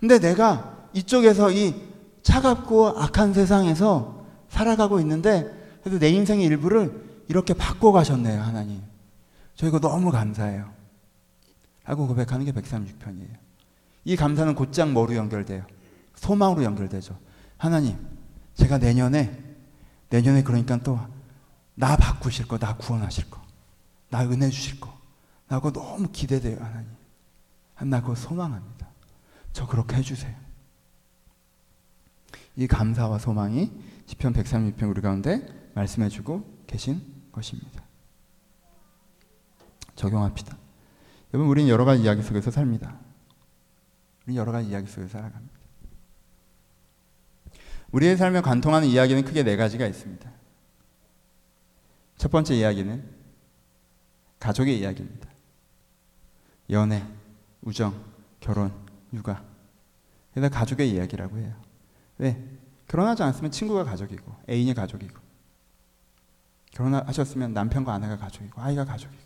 근데 0.00 0.18
내가 0.18 0.74
이쪽에서 0.94 1.50
이 1.50 1.74
차갑고 2.22 2.98
악한 2.98 3.34
세상에서 3.34 4.24
살아가고 4.48 5.00
있는데 5.00 5.52
그래도 5.82 5.98
내 5.98 6.08
인생의 6.08 6.46
일부를 6.46 7.05
이렇게 7.28 7.54
바꿔 7.54 7.92
가셨네요, 7.92 8.40
하나님. 8.40 8.82
저 9.54 9.66
이거 9.66 9.78
너무 9.78 10.10
감사해요. 10.10 10.72
라고 11.84 12.06
고백하는 12.06 12.44
게 12.44 12.52
136편이에요. 12.52 13.36
이 14.04 14.16
감사는 14.16 14.54
곧장 14.54 14.92
뭐로 14.92 15.14
연결돼요? 15.16 15.64
소망으로 16.14 16.62
연결되죠. 16.64 17.18
하나님, 17.56 17.96
제가 18.54 18.78
내년에, 18.78 19.42
내년에 20.10 20.42
그러니까 20.42 20.76
또 20.78 21.16
나 21.76 21.94
바꾸실 21.96 22.48
거, 22.48 22.58
나 22.58 22.74
구원하실 22.76 23.30
거, 23.30 23.40
나 24.08 24.24
은혜 24.24 24.48
주실 24.48 24.80
거, 24.80 24.98
나고 25.46 25.70
너무 25.70 26.08
기대돼요, 26.10 26.56
하나님. 26.58 26.90
나 27.82 28.00
그거 28.00 28.14
소망합니다. 28.14 28.88
저 29.52 29.66
그렇게 29.66 29.96
해주세요. 29.96 30.34
이 32.56 32.66
감사와 32.66 33.18
소망이 33.18 33.70
시편 34.06 34.32
136편 34.32 34.88
우리 34.88 35.02
가운데 35.02 35.46
말씀해주고 35.74 36.62
계신 36.66 37.02
것입니다. 37.36 37.84
적용합시다. 39.94 40.56
여러분 41.32 41.50
우리는 41.50 41.68
여러 41.68 41.84
가지 41.84 42.02
이야기 42.02 42.22
속에서 42.22 42.50
삽니다. 42.50 42.98
우리는 44.24 44.40
여러 44.40 44.52
가지 44.52 44.68
이야기 44.68 44.86
속에서 44.88 45.12
살아갑니다. 45.12 45.54
우리의 47.92 48.16
삶에 48.16 48.40
관통하는 48.40 48.88
이야기는 48.88 49.24
크게 49.24 49.42
네 49.42 49.56
가지가 49.56 49.86
있습니다. 49.86 50.30
첫 52.16 52.30
번째 52.30 52.54
이야기는 52.54 53.08
가족의 54.40 54.78
이야기입니다. 54.78 55.28
연애, 56.70 57.06
우정, 57.62 58.02
결혼, 58.40 58.72
육아. 59.12 59.44
그래서 60.32 60.48
가족의 60.48 60.90
이야기라고 60.90 61.38
해요. 61.38 61.54
왜? 62.18 62.42
결혼하지 62.88 63.22
않았으면 63.22 63.50
친구가 63.50 63.84
가족이고, 63.84 64.34
애인이 64.48 64.74
가족이고, 64.74 65.25
결혼하셨으면 66.76 67.54
남편과 67.54 67.92
아내가 67.94 68.18
가족이고, 68.18 68.60
아이가 68.60 68.84
가족이고. 68.84 69.22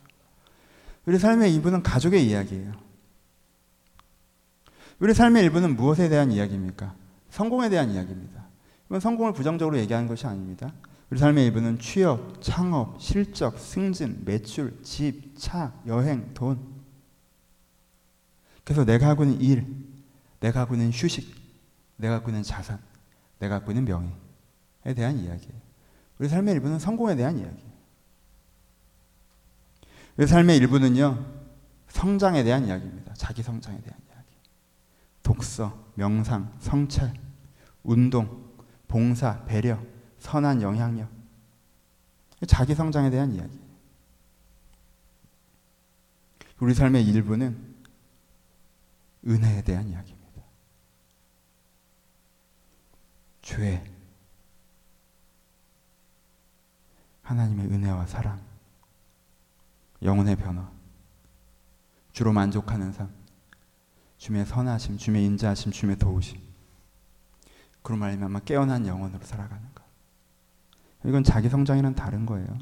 우리 1.06 1.18
삶의 1.18 1.52
일부는 1.54 1.82
가족의 1.82 2.24
이야기예요. 2.26 2.72
우리 5.00 5.14
삶의 5.14 5.42
일부는 5.44 5.76
무엇에 5.76 6.08
대한 6.08 6.30
이야기입니까? 6.30 6.94
성공에 7.30 7.68
대한 7.68 7.90
이야기입니다. 7.90 8.44
이건 8.86 9.00
성공을 9.00 9.32
부정적으로 9.32 9.78
얘기하는 9.78 10.08
것이 10.08 10.26
아닙니다. 10.26 10.72
우리 11.10 11.18
삶의 11.18 11.46
일부는 11.46 11.80
취업, 11.80 12.40
창업, 12.40 13.00
실적, 13.00 13.58
승진, 13.58 14.22
매출, 14.24 14.80
집, 14.82 15.36
차, 15.36 15.72
여행, 15.86 16.32
돈. 16.34 16.58
그래서 18.62 18.84
내가 18.84 19.08
하고 19.08 19.24
있는 19.24 19.40
일, 19.40 19.66
내가 20.38 20.60
하고 20.60 20.74
있는 20.74 20.90
휴식, 20.92 21.34
내가 21.96 22.16
갖고 22.16 22.30
있는 22.30 22.44
자산, 22.44 22.78
내가 23.40 23.58
갖고 23.58 23.72
있는 23.72 23.84
명예에 23.86 24.94
대한 24.94 25.18
이야기예요. 25.18 25.69
우리 26.20 26.28
삶의 26.28 26.52
일부는 26.52 26.78
성공에 26.78 27.16
대한 27.16 27.38
이야기. 27.38 27.64
우리 30.18 30.26
삶의 30.26 30.58
일부는요, 30.58 31.24
성장에 31.88 32.44
대한 32.44 32.66
이야기입니다. 32.66 33.14
자기 33.14 33.42
성장에 33.42 33.80
대한 33.80 33.98
이야기. 34.06 34.26
독서, 35.22 35.82
명상, 35.94 36.54
성찰, 36.60 37.14
운동, 37.82 38.52
봉사, 38.86 39.42
배려, 39.46 39.82
선한 40.18 40.60
영향력. 40.60 41.08
자기 42.46 42.74
성장에 42.74 43.08
대한 43.08 43.32
이야기. 43.32 43.58
우리 46.58 46.74
삶의 46.74 47.02
일부는 47.06 47.76
은혜에 49.26 49.62
대한 49.62 49.88
이야기입니다. 49.88 50.42
죄, 53.40 53.82
하나님의 57.30 57.66
은혜와 57.66 58.06
사랑, 58.06 58.40
영혼의 60.02 60.34
변화, 60.34 60.68
주로 62.12 62.32
만족하는 62.32 62.92
삶, 62.92 63.08
주의 64.18 64.44
선하심, 64.44 64.98
주의 64.98 65.24
인자하심, 65.24 65.70
주의 65.70 65.94
도우심. 65.96 66.40
그로 67.82 67.98
말미암아 67.98 68.40
깨어난 68.40 68.84
영혼으로 68.84 69.24
살아가는 69.24 69.62
것. 69.74 69.84
이건 71.04 71.22
자기 71.22 71.48
성장이랑 71.48 71.94
다른 71.94 72.26
거예요. 72.26 72.58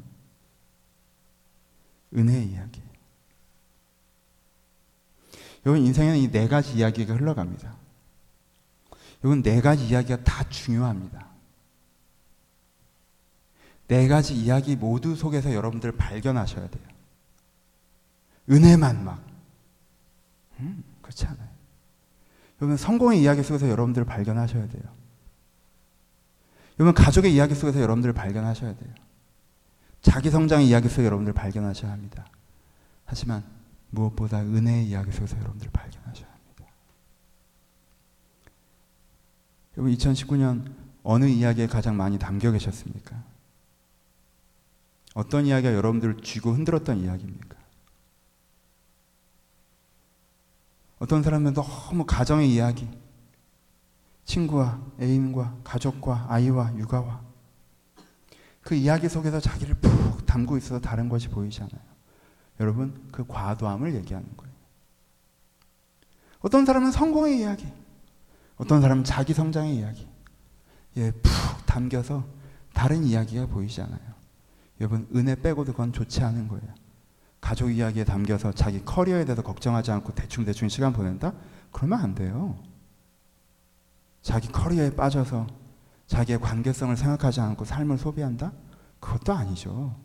은혜의 2.15 2.49
이야기. 2.51 2.83
여러분 5.65 5.83
인생에는 5.83 6.19
이 6.19 6.31
네 6.31 6.47
가지 6.47 6.75
이야기가 6.75 7.15
흘러갑니다. 7.15 7.75
이건 9.23 9.41
네 9.41 9.61
가지 9.61 9.87
이야기가 9.87 10.23
다 10.23 10.47
중요합니다. 10.47 11.28
네 13.89 14.07
가지 14.07 14.35
이야기 14.35 14.75
모두 14.75 15.15
속에서 15.15 15.51
여러분들 15.51 15.91
발견하셔야 15.93 16.69
돼요. 16.69 16.83
은혜만 18.47 19.03
막. 19.03 19.19
음, 20.59 20.83
그렇지 21.01 21.25
않아요. 21.25 21.49
여러분 22.61 22.77
성공의 22.77 23.19
이야기 23.19 23.41
속에서 23.41 23.67
여러분들 23.67 24.05
발견하셔야 24.05 24.69
돼요. 24.69 24.83
여러분 26.79 26.93
가족의 26.93 27.33
이야기 27.33 27.55
속에서 27.55 27.81
여러분들 27.81 28.13
발견하셔야 28.13 28.75
돼요. 28.75 28.93
자기 30.03 30.29
성장의 30.29 30.67
이야기 30.67 30.87
속에서 30.87 31.05
여러분들 31.05 31.33
발견하셔야 31.33 31.91
합니다. 31.91 32.27
하지만 33.05 33.43
무엇보다 33.89 34.41
은혜의 34.41 34.85
이야기 34.87 35.11
속에서 35.11 35.35
여러분들 35.37 35.67
발견하셔야 35.71 36.29
합니다. 36.29 36.65
여러분 39.77 39.95
2019년 39.95 40.71
어느 41.01 41.25
이야기에 41.25 41.65
가장 41.65 41.97
많이 41.97 42.19
담겨 42.19 42.51
계셨습니까? 42.51 43.38
어떤 45.13 45.45
이야기가 45.45 45.73
여러분들을 45.73 46.21
쥐고 46.21 46.51
흔들었던 46.51 46.99
이야기입니까? 46.99 47.57
어떤 50.99 51.23
사람은 51.23 51.53
너무 51.53 52.05
가정의 52.05 52.53
이야기, 52.53 52.87
친구와 54.25 54.81
애인과 54.99 55.61
가족과 55.63 56.27
아이와 56.29 56.75
육아와 56.77 57.21
그 58.61 58.75
이야기 58.75 59.09
속에서 59.09 59.39
자기를 59.39 59.75
푹 59.75 60.25
담고 60.25 60.57
있어서 60.57 60.79
다른 60.79 61.09
것이 61.09 61.29
보이잖아요. 61.29 61.81
여러분, 62.59 63.07
그 63.11 63.25
과도함을 63.25 63.95
얘기하는 63.95 64.37
거예요. 64.37 64.53
어떤 66.39 66.65
사람은 66.65 66.91
성공의 66.91 67.39
이야기, 67.39 67.65
어떤 68.57 68.81
사람은 68.81 69.05
자기 69.05 69.33
성장의 69.33 69.77
이야기, 69.77 70.07
예, 70.97 71.11
푹 71.11 71.65
담겨서 71.65 72.25
다른 72.73 73.03
이야기가 73.03 73.47
보이잖아요. 73.47 74.18
여러분, 74.79 75.07
은혜 75.15 75.35
빼고도 75.35 75.73
그건 75.73 75.91
좋지 75.91 76.23
않은 76.23 76.47
거예요. 76.47 76.67
가족 77.41 77.69
이야기에 77.71 78.03
담겨서 78.03 78.51
자기 78.51 78.83
커리어에 78.83 79.25
대해서 79.25 79.41
걱정하지 79.41 79.91
않고 79.91 80.13
대충 80.13 80.45
대충 80.45 80.67
시간 80.69 80.93
보낸다? 80.93 81.33
그러면 81.71 81.99
안 81.99 82.15
돼요. 82.15 82.57
자기 84.21 84.49
커리어에 84.49 84.95
빠져서 84.95 85.47
자기의 86.07 86.39
관계성을 86.41 86.95
생각하지 86.97 87.39
않고 87.41 87.65
삶을 87.65 87.97
소비한다? 87.97 88.51
그것도 88.99 89.33
아니죠. 89.33 89.95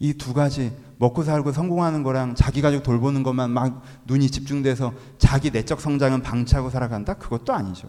이 0.00 0.14
두 0.14 0.32
가지 0.32 0.76
먹고 0.98 1.24
살고 1.24 1.50
성공하는 1.50 2.04
거랑 2.04 2.36
자기 2.36 2.62
가족 2.62 2.84
돌보는 2.84 3.24
것만 3.24 3.50
막 3.50 3.82
눈이 4.06 4.30
집중돼서 4.30 4.94
자기 5.18 5.50
내적 5.50 5.80
성장은 5.80 6.22
방치하고 6.22 6.70
살아간다? 6.70 7.14
그것도 7.14 7.52
아니죠. 7.52 7.88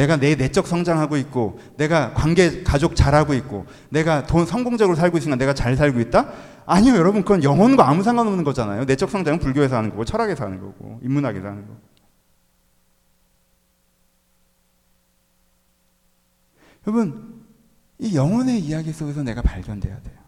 내가 0.00 0.16
내 0.16 0.34
내적 0.34 0.66
성장하고 0.66 1.18
있고, 1.18 1.60
내가 1.76 2.14
관계, 2.14 2.62
가족 2.62 2.96
잘하고 2.96 3.34
있고, 3.34 3.66
내가 3.90 4.26
돈 4.26 4.46
성공적으로 4.46 4.96
살고 4.96 5.18
있으니까 5.18 5.36
내가 5.36 5.52
잘 5.52 5.76
살고 5.76 6.00
있다? 6.00 6.32
아니요, 6.64 6.94
여러분. 6.94 7.20
그건 7.20 7.44
영혼과 7.44 7.86
아무 7.86 8.02
상관없는 8.02 8.42
거잖아요. 8.42 8.84
내적 8.84 9.10
성장은 9.10 9.40
불교에서 9.40 9.76
하는 9.76 9.90
거고, 9.90 10.06
철학에서 10.06 10.44
하는 10.46 10.58
거고, 10.58 11.00
인문학에서 11.02 11.46
하는 11.46 11.66
거고. 11.66 11.78
여러분, 16.86 17.44
이 17.98 18.16
영혼의 18.16 18.58
이야기 18.58 18.94
속에서 18.94 19.22
내가 19.22 19.42
발견돼야 19.42 20.00
돼요. 20.00 20.18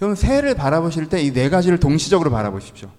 여러분, 0.00 0.16
새해를 0.16 0.54
바라보실 0.54 1.10
때 1.10 1.20
이 1.20 1.30
네 1.30 1.50
가지를 1.50 1.78
동시적으로 1.78 2.30
바라보십시오. 2.30 2.90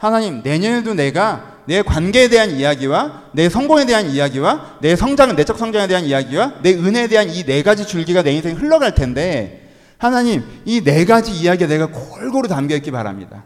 하나님, 0.00 0.42
내년에도 0.42 0.94
내가 0.94 1.58
내 1.66 1.82
관계에 1.82 2.28
대한 2.28 2.50
이야기와 2.50 3.24
내 3.32 3.50
성공에 3.50 3.84
대한 3.84 4.06
이야기와 4.06 4.78
내 4.80 4.96
성장, 4.96 5.36
내적 5.36 5.58
성장에 5.58 5.86
대한 5.86 6.04
이야기와 6.04 6.54
내 6.62 6.72
은혜에 6.72 7.06
대한 7.06 7.28
이 7.28 7.44
네 7.44 7.62
가지 7.62 7.86
줄기가 7.86 8.22
내 8.22 8.32
인생에 8.32 8.54
흘러갈 8.54 8.94
텐데, 8.94 9.68
하나님, 9.98 10.42
이 10.64 10.80
네 10.82 11.04
가지 11.04 11.32
이야기가 11.32 11.68
내가 11.68 11.86
골고루 11.88 12.48
담겨 12.48 12.74
있기 12.76 12.90
바랍니다. 12.90 13.44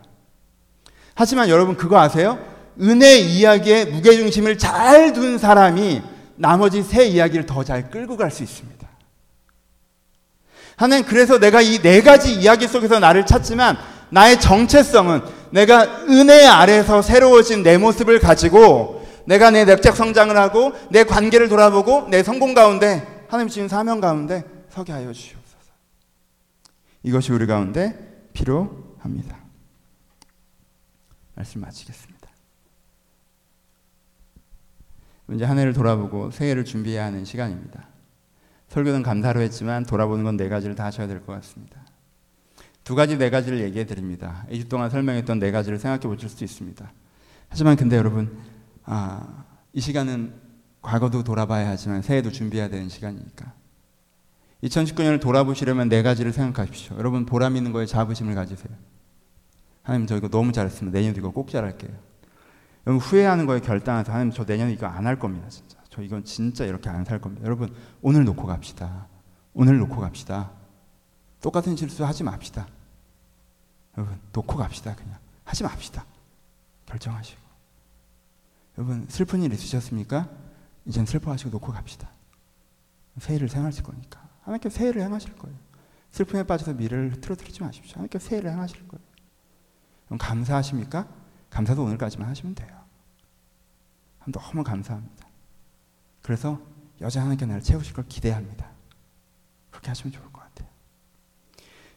하지만 1.17 1.49
여러분, 1.49 1.77
그거 1.77 1.99
아세요? 1.99 2.38
은혜 2.81 3.17
이야기에 3.19 3.87
무게중심을 3.87 4.57
잘 4.57 5.12
둔 5.12 5.38
사람이 5.38 6.03
나머지 6.37 6.83
세 6.85 7.05
이야기를 7.05 7.47
더 7.47 7.64
잘 7.64 7.90
끌고 7.90 8.17
갈 8.17 8.31
수 8.31 8.45
있습니다. 8.45 8.88
하나님, 10.77 11.05
그래서 11.05 11.38
내가 11.40 11.61
이 11.62 11.81
네 11.83 12.01
가지 12.01 12.33
이야기 12.33 12.69
속에서 12.69 13.01
나를 13.01 13.27
찾지만 13.27 13.77
나의 14.11 14.40
정체성은 14.40 15.23
내가 15.55 16.05
은혜 16.09 16.47
아래서 16.47 17.01
새로워진 17.01 17.62
내 17.62 17.79
모습을 17.79 18.19
가지고 18.19 19.07
내가 19.25 19.53
내 19.53 19.64
내적 19.64 19.95
성장을 19.97 20.37
하고 20.37 20.73
내 20.90 21.05
관계를 21.05 21.49
돌아보고 21.49 22.09
내 22.09 22.25
성공 22.25 22.55
가운데 22.55 23.25
하나님 23.29 23.47
주신 23.49 23.69
사명 23.69 24.01
가운데 24.01 24.45
서게 24.69 24.90
하여 24.90 25.12
주시옵소서. 25.12 25.71
이것이 27.05 27.33
우리 27.33 27.47
가운데 27.47 28.29
필요합니다. 28.33 29.38
말씀 31.37 31.61
마치겠습니다. 31.61 32.29
이제 35.35 35.45
한 35.45 35.59
해를 35.59 35.73
돌아보고 35.73 36.33
새해를 36.33 36.64
준비해야 36.64 37.05
하는 37.05 37.25
시간입니다. 37.25 37.87
설교는 38.69 39.05
감사로 39.05 39.40
했지만 39.40 39.87
돌아보는 39.87 40.25
건 40.25 40.37
네 40.37 40.49
가지를 40.49 40.75
다 40.75 40.87
하셔야 40.87 41.07
될 41.07 41.25
것 41.25 41.33
같습니다. 41.35 41.84
두 42.85 42.94
가지 42.94 43.16
네 43.16 43.31
가지를 43.31 43.61
얘기해 43.61 43.87
드립니다. 43.87 44.44
2주 44.51 44.68
동안 44.68 44.90
설명했던 44.90 45.38
네 45.38 45.51
가지를 45.51 45.79
생각해 45.79 46.03
보실 46.03 46.29
수 46.29 46.44
있습니다. 46.44 46.92
하지만 47.49 47.77
근데 47.77 47.97
여러분, 47.97 48.38
아, 48.85 49.44
이 49.73 49.81
시간은 49.81 50.35
과거도 50.83 51.25
돌아봐야 51.25 51.68
하지만 51.70 52.03
새해도 52.03 52.31
준비해야 52.31 52.68
되는 52.68 52.88
시간이니까. 52.88 53.53
2019년을 54.64 55.20
돌아보시려면 55.20 55.88
네 55.88 56.03
가지를 56.03 56.33
생각하십시오. 56.33 56.97
여러분 56.99 57.27
보람 57.27 57.57
있는 57.57 57.73
거에 57.73 57.87
자부심을 57.87 58.35
가지세요. 58.35 58.75
하나님 59.83 60.07
저 60.07 60.16
이거 60.16 60.29
너무 60.29 60.53
잘했습니다. 60.53 60.97
내년도 60.99 61.20
이거 61.20 61.31
꼭 61.31 61.51
잘할게요. 61.51 61.90
여러분 62.87 63.01
후회하는 63.01 63.47
거에 63.47 63.61
결단해서 63.61 64.12
하나님 64.12 64.33
저 64.33 64.44
내년에 64.44 64.73
이거 64.73 64.87
안 64.87 65.07
할 65.07 65.18
겁니다. 65.18 65.49
진짜. 65.49 65.79
저 65.90 66.03
이건 66.03 66.25
진짜 66.25 66.64
이렇게 66.64 66.88
안 66.90 67.05
살 67.05 67.20
겁니다. 67.20 67.44
여러분 67.47 67.75
오늘 68.03 68.25
놓고 68.25 68.47
갑시다. 68.47 69.07
오늘 69.53 69.79
놓고 69.79 69.97
갑시다. 70.01 70.51
똑같은 71.45 71.77
실수 71.77 72.07
하지 72.07 72.25
맙시다. 72.25 72.67
여러분, 73.99 74.19
놓고 74.33 74.57
갑시다. 74.57 74.95
그냥. 74.95 75.19
하지 75.45 75.63
맙시다. 75.63 76.07
결정하시고. 76.87 77.39
여러분, 78.79 79.07
슬픈 79.11 79.43
일 79.43 79.53
있으셨습니까? 79.53 80.31
이젠 80.87 81.05
슬퍼하시고 81.05 81.51
놓고 81.51 81.71
갑시다. 81.71 82.09
새해를 83.19 83.51
생하실 83.51 83.83
거니까. 83.83 84.27
하나님께 84.41 84.71
새해를 84.71 85.03
행하실 85.03 85.37
거예요. 85.37 85.55
슬픔에 86.13 86.45
빠져서 86.45 86.73
미래를 86.73 87.13
흐트러뜨리지 87.13 87.63
마십시오. 87.63 87.97
하나님께 87.97 88.21
새해를 88.21 88.51
행하실 88.51 88.89
거예요. 88.89 89.05
그럼 90.07 90.17
감사하십니까? 90.17 91.07
감사도 91.51 91.85
오늘까지만 91.85 92.27
하시면 92.27 92.55
돼요. 92.55 92.85
너무 94.33 94.65
감사합니다. 94.65 95.29
그래서 96.23 96.59
여자 97.03 97.21
하나님께 97.21 97.45
나를 97.45 97.61
채우실 97.61 97.93
걸 97.93 98.07
기대합니다. 98.09 98.71
그렇게 99.71 99.89
하시면 99.89 100.11
좋을 100.11 100.25
것 100.25 100.33
같아요. 100.33 100.34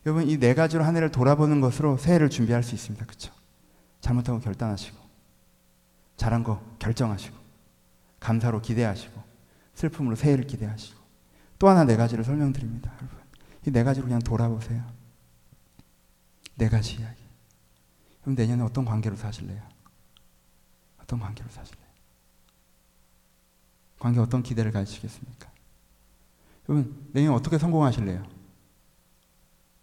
여러분 0.08 0.26
이 0.30 0.38
네 0.40 0.54
가지로 0.54 0.86
한 0.86 0.96
해를 0.96 1.12
돌아보는 1.12 1.60
것으로 1.60 1.98
새해를 1.98 2.30
준비할 2.30 2.64
수 2.64 2.74
있습니다. 2.74 3.06
그렇죠? 3.06 3.34
잘못하고 4.00 4.40
결단하시고 4.40 4.98
잘한 6.16 6.46
거 6.46 6.64
결정하시고 6.80 7.36
감사로 8.22 8.62
기대하시고 8.62 9.22
슬픔으로 9.74 10.16
새해를 10.16 10.48
기대하시고 10.48 10.98
또 11.60 11.68
하나 11.68 11.84
네 11.84 11.98
가지를 11.98 12.24
설명드립니다. 12.24 12.90
여러분 13.02 13.18
이 13.68 13.72
네 13.72 13.84
가지로 13.84 14.06
그냥 14.06 14.20
돌아보세요. 14.20 14.82
네 16.56 16.70
가지 16.70 16.96
이야기. 17.02 17.22
그럼 18.22 18.36
내년에 18.36 18.64
어떤 18.64 18.86
관계로 18.86 19.18
사실래요? 19.18 19.62
어떤 21.02 21.20
관계로 21.20 21.50
사실래요? 21.50 21.86
관계 24.00 24.22
어떤 24.22 24.42
기대를 24.42 24.72
가지시겠습니까? 24.72 25.52
여러분, 26.70 27.10
내년 27.12 27.34
어떻게 27.34 27.58
성공하실래요? 27.58 28.37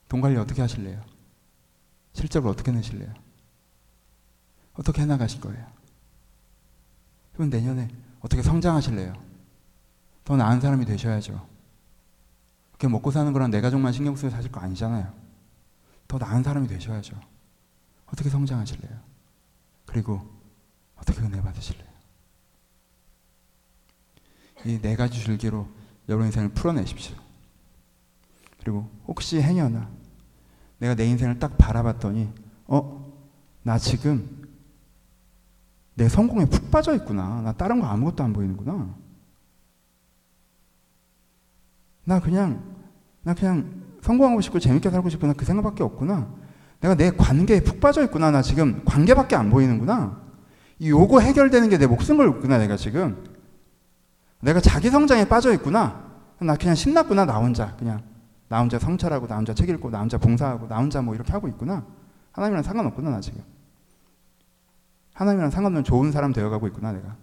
돈 0.08 0.20
관리 0.20 0.36
어떻게 0.36 0.60
하실래요? 0.62 1.02
실적을 2.12 2.50
어떻게 2.50 2.70
내실래요? 2.70 3.12
어떻게 4.74 5.02
해나가실 5.02 5.40
거예요? 5.40 5.66
여러분, 7.34 7.50
내년에 7.50 7.88
어떻게 8.20 8.42
성장하실래요? 8.42 9.12
더 10.24 10.36
나은 10.36 10.60
사람이 10.60 10.84
되셔야죠. 10.84 11.46
그렇게 12.70 12.88
먹고 12.88 13.10
사는 13.10 13.32
거랑 13.32 13.50
내 13.50 13.60
가족만 13.60 13.92
신경 13.92 14.16
쓰고 14.16 14.30
사실 14.30 14.50
거 14.50 14.60
아니잖아요. 14.60 15.12
더 16.08 16.18
나은 16.18 16.42
사람이 16.42 16.66
되셔야죠. 16.68 17.18
어떻게 18.06 18.28
성장하실래요? 18.30 19.00
그리고 19.86 20.28
어떻게 20.96 21.20
은혜 21.20 21.40
받으실래요? 21.42 21.94
이 24.66 24.78
네 24.80 24.96
가지 24.96 25.20
줄기로 25.20 25.68
여러분 26.08 26.26
인생을 26.26 26.50
풀어내십시오. 26.50 27.16
그리고 28.64 28.88
혹시 29.06 29.42
행여나 29.42 29.90
내가 30.78 30.94
내 30.94 31.04
인생을 31.06 31.38
딱 31.38 31.58
바라봤더니 31.58 32.32
어? 32.66 33.12
나 33.62 33.78
지금 33.78 34.42
내 35.94 36.08
성공에 36.08 36.46
푹 36.46 36.70
빠져 36.70 36.94
있구나. 36.96 37.42
나 37.42 37.52
다른 37.52 37.78
거 37.78 37.86
아무것도 37.86 38.24
안 38.24 38.32
보이는구나. 38.32 38.94
나 42.04 42.20
그냥 42.20 42.62
나 43.22 43.34
그냥 43.34 43.82
성공하고 44.02 44.40
싶고 44.40 44.58
재밌게 44.58 44.90
살고 44.90 45.08
싶구나 45.10 45.34
그 45.34 45.44
생각밖에 45.44 45.82
없구나. 45.84 46.28
내가 46.80 46.94
내 46.94 47.10
관계에 47.10 47.62
푹 47.62 47.80
빠져 47.80 48.02
있구나. 48.04 48.30
나 48.30 48.42
지금 48.42 48.82
관계밖에 48.84 49.36
안 49.36 49.50
보이는구나. 49.50 50.22
요거 50.82 51.20
해결되는 51.20 51.68
게 51.68 51.78
내 51.78 51.86
목숨 51.86 52.16
걸구나 52.16 52.58
내가 52.58 52.76
지금. 52.76 53.22
내가 54.40 54.60
자기 54.60 54.90
성장에 54.90 55.26
빠져 55.26 55.52
있구나. 55.52 56.02
나 56.40 56.56
그냥 56.56 56.74
신났구나 56.74 57.24
나 57.26 57.38
혼자 57.38 57.76
그냥 57.76 58.02
나 58.48 58.60
혼자 58.60 58.78
성찰하고 58.78 59.26
나 59.26 59.36
혼자 59.36 59.54
책 59.54 59.68
읽고 59.68 59.90
나 59.90 60.00
혼자 60.00 60.18
봉사하고 60.18 60.68
나 60.68 60.78
혼자 60.78 61.00
뭐 61.02 61.14
이렇게 61.14 61.32
하고 61.32 61.48
있구나. 61.48 61.84
하나님이랑 62.32 62.62
상관없구나 62.62 63.10
나 63.10 63.20
지금. 63.20 63.42
하나님이랑 65.14 65.50
상관없는 65.50 65.84
좋은 65.84 66.12
사람 66.12 66.32
되어가고 66.32 66.66
있구나 66.68 66.92
내가. 66.92 67.16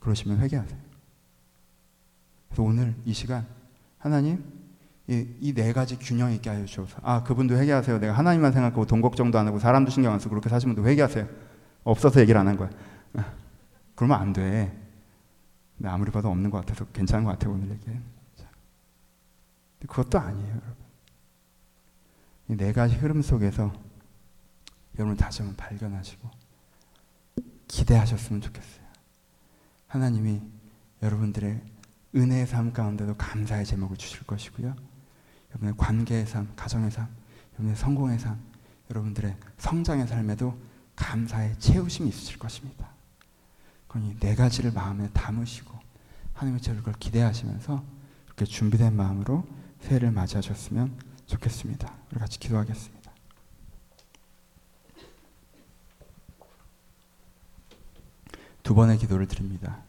그러시면 0.00 0.38
회개하세요. 0.40 0.78
그래서 2.48 2.62
오늘 2.62 2.94
이 3.04 3.12
시간 3.12 3.46
하나님 3.98 4.44
이네 5.06 5.72
가지 5.72 5.98
균형 5.98 6.32
있게 6.32 6.50
하여 6.50 6.64
주옵소서. 6.64 7.00
아 7.02 7.22
그분도 7.22 7.56
회개하세요. 7.56 7.98
내가 7.98 8.12
하나님만 8.14 8.52
생각하고 8.52 8.84
돈 8.86 9.00
걱정도 9.00 9.38
안 9.38 9.46
하고 9.46 9.58
사람도 9.58 9.90
신경 9.90 10.12
안 10.12 10.18
쓰고 10.18 10.30
그렇게 10.30 10.48
사시면 10.48 10.76
또 10.76 10.84
회개하세요. 10.84 11.26
없어서 11.84 12.20
얘기를 12.20 12.38
안 12.38 12.48
한 12.48 12.56
거야. 12.56 12.70
그러면 13.94 14.20
안 14.20 14.32
돼. 14.32 14.76
아무리 15.84 16.10
봐도 16.10 16.28
없는 16.28 16.50
것 16.50 16.58
같아서 16.58 16.84
괜찮은 16.92 17.24
것 17.24 17.30
같아요 17.30 17.54
오늘 17.54 17.70
얘기는. 17.70 18.17
그것도 19.86 20.18
아니에요 20.18 20.48
여러분. 20.48 20.76
이네 22.48 22.72
가지 22.72 22.94
흐름 22.96 23.22
속에서 23.22 23.72
여러분 24.98 25.16
다시 25.16 25.42
한번 25.42 25.56
발견하시고 25.56 26.28
기대하셨으면 27.68 28.40
좋겠어요. 28.40 28.84
하나님이 29.86 30.40
여러분들의 31.02 31.62
은혜의 32.14 32.46
삶 32.46 32.72
가운데도 32.72 33.16
감사의 33.16 33.64
제목을 33.66 33.96
주실 33.96 34.24
것이고요. 34.24 34.74
여러분의 35.50 35.74
관계의 35.76 36.26
삶, 36.26 36.52
가정의 36.56 36.90
삶, 36.90 37.08
여러분의 37.54 37.76
성공의 37.76 38.18
삶, 38.18 38.38
여러분들의 38.90 39.36
성장의 39.58 40.06
삶에도 40.08 40.58
감사의 40.96 41.58
채우심이 41.58 42.08
있으실 42.08 42.38
것입니다. 42.38 42.88
그러니 43.86 44.18
네 44.18 44.34
가지를 44.34 44.72
마음에 44.72 45.08
담으시고 45.10 45.78
하나님의 46.34 46.60
채울 46.60 46.82
걸 46.82 46.94
기대하시면서 46.94 47.84
이렇게 48.26 48.44
준비된 48.44 48.94
마음으로 48.94 49.46
새해를 49.80 50.10
맞이하셨으면 50.10 50.96
좋겠습니다. 51.26 51.92
우리 52.10 52.20
같이 52.20 52.38
기도하겠습니다. 52.38 52.98
두 58.62 58.74
번의 58.74 58.98
기도를 58.98 59.26
드립니다. 59.26 59.82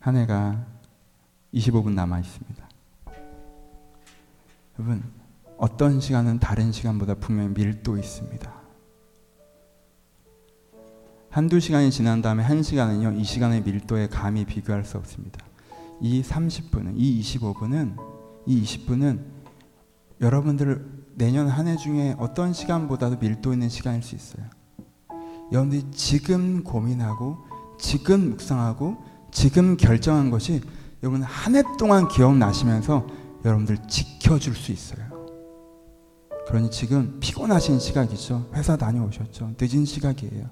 한 0.00 0.16
해가 0.16 0.66
25분 1.52 1.94
남아 1.94 2.20
있습니다. 2.20 2.68
여러분, 4.78 5.02
어떤 5.56 6.00
시간은 6.00 6.40
다른 6.40 6.72
시간보다 6.72 7.14
분명히 7.14 7.50
밀도 7.50 7.96
있습니다. 7.96 8.52
한두 11.30 11.58
시간이 11.60 11.90
지난 11.90 12.22
다음에 12.22 12.42
한 12.42 12.62
시간은요, 12.62 13.18
이 13.18 13.24
시간의 13.24 13.62
밀도에 13.62 14.08
감히 14.08 14.44
비교할 14.44 14.84
수 14.84 14.98
없습니다. 14.98 15.44
이 16.00 16.22
30분은, 16.22 16.94
이 16.96 17.20
25분은, 17.20 17.96
이 18.46 18.62
20분은 18.62 19.24
여러분들 20.20 21.04
내년 21.14 21.48
한 21.48 21.66
해 21.68 21.76
중에 21.76 22.14
어떤 22.18 22.52
시간보다도 22.52 23.18
밀도 23.18 23.52
있는 23.52 23.68
시간일 23.68 24.02
수 24.02 24.14
있어요. 24.14 24.44
여러분들이 25.52 25.90
지금 25.92 26.64
고민하고, 26.64 27.38
지금 27.78 28.30
묵상하고, 28.30 28.96
지금 29.30 29.76
결정한 29.76 30.30
것이 30.30 30.60
여러분 31.02 31.22
한 31.22 31.54
해 31.54 31.62
동안 31.78 32.08
기억나시면서 32.08 33.06
여러분들 33.44 33.76
지켜줄 33.88 34.54
수 34.54 34.72
있어요. 34.72 35.04
그러니 36.46 36.70
지금 36.70 37.18
피곤하신 37.20 37.78
시각이죠. 37.78 38.50
회사 38.54 38.76
다녀오셨죠. 38.76 39.54
늦은 39.60 39.84
시각이에요. 39.84 40.48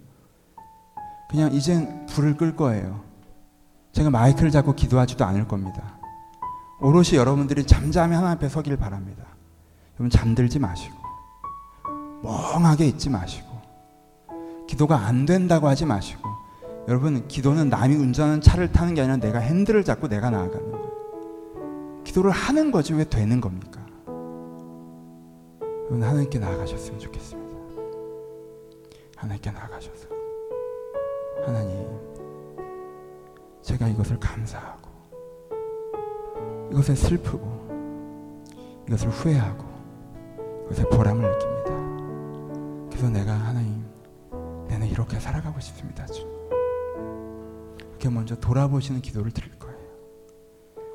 그냥 1.31 1.53
이젠 1.55 2.07
불을 2.07 2.37
끌 2.37 2.57
거예요. 2.57 3.03
제가 3.93 4.11
마이크를 4.11 4.51
잡고 4.51 4.75
기도하지도 4.75 5.25
않을 5.25 5.47
겁니다. 5.47 5.99
오롯이 6.81 7.15
여러분들이 7.15 7.65
잠잠히 7.65 8.15
하나님 8.15 8.37
앞에 8.37 8.49
서길 8.49 8.77
바랍니다. 8.77 9.25
여러분 9.95 10.11
잠들지 10.11 10.59
마시고 10.59 10.97
멍하게 12.23 12.87
있지 12.87 13.11
마시고 13.11 13.49
기도가 14.67 14.97
안 15.07 15.27
된다고 15.27 15.69
하지 15.69 15.85
마시고 15.85 16.29
여러분 16.89 17.29
기도는 17.29 17.69
남이 17.69 17.95
운전하는 17.95 18.41
차를 18.41 18.73
타는 18.73 18.95
게 18.95 19.03
아니라 19.03 19.19
내가 19.19 19.39
핸들을 19.39 19.85
잡고 19.85 20.09
내가 20.09 20.31
나아가는 20.31 20.73
거예요. 20.73 22.03
기도를 22.05 22.31
하는 22.31 22.73
거지 22.73 22.95
왜 22.95 23.05
되는 23.05 23.41
겁니까? 23.41 23.81
여러분 25.85 26.03
하나님께 26.03 26.39
나아가셨으면 26.39 26.99
좋겠습니다. 26.99 27.57
하나님께 29.17 29.51
나아가셔서 29.53 30.09
하나님 31.45 31.92
제가 33.63 33.89
이것을 33.89 34.19
감사하고 34.19 34.91
이것에 36.73 36.95
슬프고 36.95 37.63
이것을 38.89 39.09
후회하고 39.09 39.65
이것에 40.67 40.85
보람을 40.89 41.31
느낍니다. 41.31 42.89
그래서 42.89 43.09
내가 43.09 43.33
하나님 43.33 43.85
내는 44.69 44.87
이렇게 44.89 45.19
살아가고 45.19 45.61
싶습니다. 45.61 46.07
주. 46.07 46.27
이렇게 47.91 48.09
먼저 48.09 48.35
돌아보시는 48.37 49.01
기도를 49.01 49.31
드릴 49.31 49.57
거예요. 49.59 49.79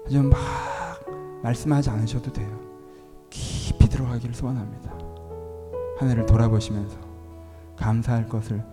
하지만 0.04 0.30
막 0.30 0.40
말씀하지 1.44 1.90
않으셔도 1.90 2.34
돼요. 2.34 2.60
깊이 3.30 3.88
들어가기를 3.88 4.34
소원합니다. 4.34 4.92
한 6.00 6.10
해를 6.10 6.26
돌아보시면서 6.26 6.98
감사할 7.76 8.28
것을 8.28 8.64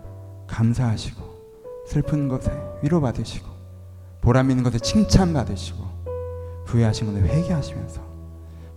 감사하시고 0.46 1.22
슬픈 1.86 2.28
것에 2.28 2.50
위로받으시고 2.82 3.53
보람 4.24 4.50
있는 4.50 4.64
것에 4.64 4.78
칭찬받으시고 4.78 5.84
후회하신 6.64 7.06
것에 7.06 7.20
회개하시면서 7.20 8.00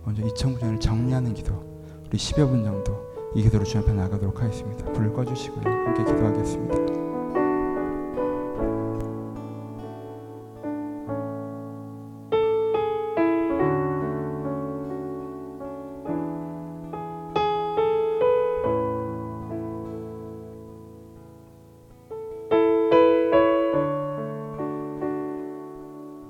먼저 0.04 0.22
2009년을 0.22 0.78
정리하는 0.78 1.32
기도 1.32 1.54
우리 2.06 2.18
10여 2.18 2.48
분 2.50 2.64
정도 2.64 3.08
이 3.34 3.42
기도로 3.42 3.64
주님 3.64 3.84
앞에 3.84 3.94
나가도록 3.94 4.42
하겠습니다. 4.42 4.84
불을 4.92 5.14
꺼주시고요. 5.14 5.64
함께 5.64 6.04
기도하겠습니다. 6.04 7.07